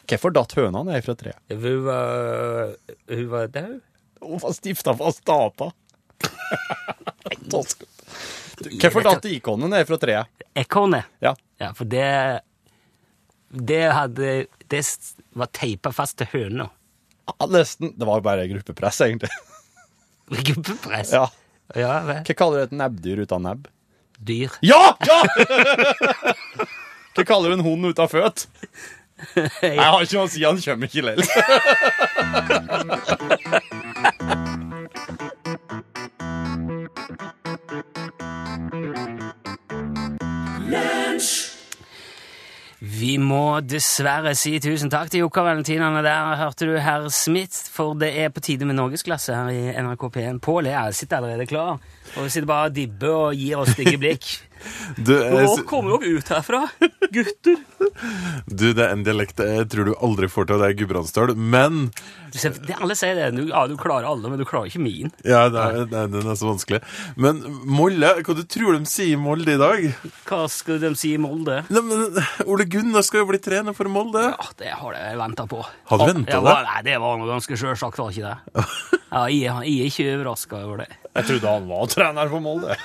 Hvorfor 0.08 0.32
datt 0.32 0.54
høna 0.56 0.82
ned 0.88 1.04
fra 1.04 1.14
treet? 1.20 1.40
Hun 1.52 1.84
var 1.84 2.72
Hun 3.10 3.26
var 3.32 3.50
død? 3.52 3.74
Hun 4.24 4.40
var 4.42 4.56
stifta 4.56 4.94
fast 4.98 5.28
apa. 5.32 5.70
Hvorfor 8.80 9.04
datt 9.06 9.28
ikonet 9.30 9.70
ned 9.70 9.88
fra 9.88 9.98
treet? 10.00 10.46
Ekornet. 10.58 11.10
Ja. 11.22 11.34
Ja, 11.58 11.72
for 11.74 11.84
det 11.90 12.40
Det 13.48 13.84
hadde 13.92 14.46
Det 14.68 14.82
var 15.38 15.52
teipa 15.52 15.92
fast 15.92 16.18
til 16.20 16.30
høna. 16.32 16.70
Ja, 17.28 17.46
Nesten. 17.46 17.92
Det 17.96 18.06
var 18.08 18.24
bare 18.24 18.48
gruppepress, 18.48 19.00
egentlig. 19.04 19.30
Gruppepress. 20.48 21.12
Ja. 21.12 21.26
ja 21.76 22.00
vel. 22.04 22.22
Hva 22.24 22.36
kaller 22.36 22.62
du 22.62 22.68
et 22.68 22.78
nebbdyr 22.80 23.22
uten 23.24 23.44
nebb? 23.44 23.68
Dyr. 24.18 24.50
Ja! 24.60 24.96
ja! 25.06 25.22
Hva 27.14 27.24
kaller 27.26 27.50
du 27.50 27.54
en 27.58 27.66
hund 27.66 27.86
uten 27.86 28.08
føtt? 28.10 28.48
Jeg 29.62 29.82
har 29.82 30.02
ikke 30.02 30.14
noe 30.18 30.26
å 30.28 30.30
si, 30.30 30.44
han 30.46 30.60
kommer 30.62 30.86
ikke 30.86 31.02
likevel. 31.02 31.26
Vi 42.78 43.16
må 43.18 43.58
dessverre 43.66 44.34
si 44.38 44.52
tusen 44.62 44.90
takk 44.90 45.10
til 45.10 45.24
Jokka 45.24 45.42
Valentinane. 45.46 46.02
Der 46.06 46.38
hørte 46.38 46.66
du 46.68 46.76
herr 46.82 47.08
Smith, 47.14 47.56
for 47.74 47.98
det 47.98 48.10
er 48.22 48.30
på 48.34 48.42
tide 48.44 48.66
med 48.68 48.78
norgesklasse 48.78 49.34
her 49.34 49.50
i 49.50 49.72
NRK 49.82 50.04
P1. 50.14 50.38
Pål 50.44 50.70
er 50.70 50.94
sitter 50.94 51.18
allerede 51.18 51.46
klar, 51.50 51.78
og 52.16 52.24
vi 52.24 52.28
sitter 52.32 52.48
bare 52.50 52.70
og 52.70 52.76
dibber 52.76 53.16
og 53.28 53.34
gir 53.38 53.58
oss 53.62 53.74
stygge 53.76 53.98
blikk. 54.02 54.28
Du, 54.98 55.12
jeg, 55.14 55.44
Nå 55.46 55.62
kommer 55.70 56.00
dere 56.02 56.18
ut 56.18 56.30
herfra, 56.32 56.64
gutter! 57.14 57.60
du, 58.50 58.64
det 58.74 58.82
er 58.82 58.90
en 58.90 59.04
dialekt 59.06 59.38
jeg 59.38 59.68
tror 59.70 59.86
du 59.86 59.92
aldri 60.02 60.26
får 60.26 60.48
til, 60.48 60.58
det 60.58 60.66
er 60.72 60.74
gudbrandsdøl. 60.80 61.30
Men 61.38 61.76
Du 62.34 62.38
ser, 62.42 62.56
det, 62.66 62.74
alle 62.82 62.96
sier 62.98 63.14
det. 63.14 63.28
Du, 63.36 63.44
ja, 63.52 63.62
du 63.70 63.76
klarer 63.78 64.08
alle, 64.10 64.26
men 64.32 64.40
du 64.40 64.42
klarer 64.48 64.66
ikke 64.66 64.82
min. 64.82 65.12
Ja, 65.22 65.44
det 65.52 65.62
er, 65.62 65.78
det 65.92 66.00
er, 66.00 66.10
den 66.10 66.26
er 66.26 66.40
så 66.40 66.48
vanskelig. 66.50 66.80
Men 67.14 67.38
Molle, 67.70 68.10
hva 68.26 68.34
du 68.34 68.42
tror 68.50 68.74
de 68.80 68.90
sier 68.90 69.14
i 69.14 69.20
Molde 69.22 69.54
i 69.54 69.60
dag? 69.62 69.86
Hva 70.26 70.42
skal 70.50 70.82
de 70.82 70.90
si 70.98 71.14
i 71.14 71.22
Molde? 71.22 71.60
Nei, 71.70 71.84
men 71.92 72.18
Ole 72.50 72.66
Gunnar 72.66 73.06
skal 73.06 73.22
jo 73.22 73.30
bli 73.30 73.38
trener 73.44 73.78
for 73.78 73.86
Molde. 73.94 74.26
Ja, 74.34 74.50
det 74.58 74.74
har 74.80 74.98
jeg 74.98 75.20
venta 75.22 75.46
på. 75.54 75.62
Har 75.92 76.02
du 76.02 76.08
ventet 76.10 76.34
Ja, 76.34 76.42
det? 76.42 76.56
Nei, 76.72 76.82
det 76.90 76.98
var 77.06 77.22
ganske 77.30 77.62
sjølsagt, 77.62 78.02
var 78.02 78.10
ikke 78.10 78.34
det? 78.34 78.66
Ja, 79.08 79.22
jeg, 79.32 79.46
jeg 79.64 79.86
er 79.86 79.86
ikke 79.88 80.10
overraska 80.18 80.58
over 80.66 80.82
det. 80.82 80.90
Jeg 81.18 81.28
trodde 81.28 81.54
han 81.54 81.68
var 81.68 81.88
trener 81.94 82.30
for 82.32 82.44
Molde. 82.44 82.76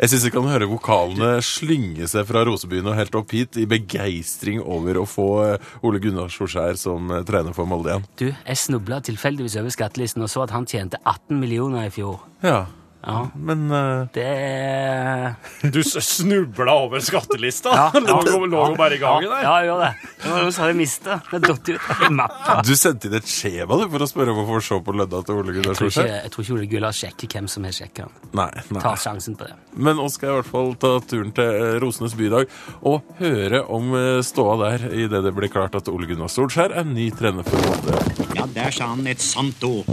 Jeg 0.00 0.10
syns 0.10 0.26
jeg 0.28 0.34
kan 0.34 0.48
høre 0.48 0.68
vokalene 0.70 1.32
slynge 1.44 2.08
seg 2.10 2.28
fra 2.28 2.44
Rosebyen 2.48 2.88
og 2.90 2.96
helt 2.98 3.18
opp 3.18 3.34
hit 3.36 3.58
i 3.60 3.66
begeistring 3.70 4.62
over 4.62 5.02
å 5.02 5.08
få 5.08 5.28
eh, 5.44 5.74
Ole 5.84 6.00
Gunnar 6.02 6.32
Solskjær 6.32 6.78
som 6.80 7.12
eh, 7.12 7.24
trener 7.28 7.56
for 7.56 7.68
Molde 7.68 7.92
igjen. 7.92 8.08
Du, 8.20 8.28
jeg 8.32 8.62
snubla 8.62 9.02
tilfeldigvis 9.04 9.58
over 9.60 9.74
skattelisten 9.74 10.24
og 10.24 10.32
så 10.32 10.46
at 10.46 10.54
han 10.56 10.68
tjente 10.68 11.00
18 11.04 11.36
millioner 11.40 11.90
i 11.90 11.92
fjor. 11.94 12.24
Ja, 12.44 12.64
Ja, 13.04 13.30
men 13.36 13.70
uh... 13.70 14.06
det 14.14 15.72
Du 15.72 15.82
snubla 15.84 16.72
over 16.86 17.00
skattelista? 17.04 17.68
Ja, 17.68 17.90
ja. 17.94 18.00
lå, 18.00 18.20
jo- 18.26 18.46
lå 18.46 18.62
jo 18.70 18.76
bare 18.78 18.96
i 18.96 19.00
gangen 19.02 19.28
der. 19.28 19.42
Ja, 19.44 19.54
jeg 19.60 19.68
gjorde 19.68 19.90
det. 19.90 20.12
Nå 20.24 20.38
har 20.56 20.72
vi 20.72 20.78
mista. 20.78 21.18
Det 21.30 21.40
datt 21.44 21.68
ut 21.68 21.90
av 21.90 22.12
mappa. 22.12 22.56
du 22.64 22.72
sendte 22.78 23.10
inn 23.10 23.18
et 23.18 23.28
skjema 23.28 23.76
du, 23.80 23.84
for 23.92 24.06
å 24.06 24.08
spørre 24.08 24.32
om 24.34 24.40
å 24.44 24.46
få 24.48 24.60
se 24.64 24.78
på 24.86 24.94
lønna 24.96 25.20
til 25.26 25.40
Ole 25.42 25.56
Gunnar 25.56 25.78
Solskjær? 25.78 26.08
jeg 26.14 26.32
tror 26.32 26.46
ikke 26.46 26.56
Ole 26.56 26.68
Gunnar 26.70 26.96
sjekker 26.96 27.34
hvem 27.34 27.50
som 27.50 27.68
har 27.68 27.76
sjekka 27.76 28.08
nei. 28.36 28.48
Tar 28.72 29.00
sjansen 29.00 29.36
på 29.38 29.48
det. 29.48 29.58
Men 29.74 29.98
nå 30.00 30.08
skal 30.12 30.30
jeg 30.30 30.34
i 30.34 30.40
hvert 30.40 30.52
fall 30.54 30.72
ta 30.80 30.92
turen 31.04 31.34
til 31.36 31.60
eh, 31.60 31.76
Rosenes 31.82 32.16
bydag 32.18 32.48
og 32.86 33.14
høre 33.20 33.64
om 33.74 33.92
eh, 33.98 34.22
ståa 34.24 34.56
der 34.64 34.88
idet 34.94 35.24
det 35.26 35.34
blir 35.36 35.52
klart 35.52 35.76
at 35.78 35.90
Ole 35.92 36.08
Gunnar 36.10 36.32
Solskjær 36.32 36.74
er 36.80 36.88
ny 36.88 37.10
trener 37.14 37.46
for 37.46 37.68
Molde. 37.68 38.00
Ja, 38.38 38.48
der 38.56 38.74
sa 38.74 38.92
han 38.94 39.06
et 39.10 39.22
sant 39.24 39.64
ord. 39.68 39.92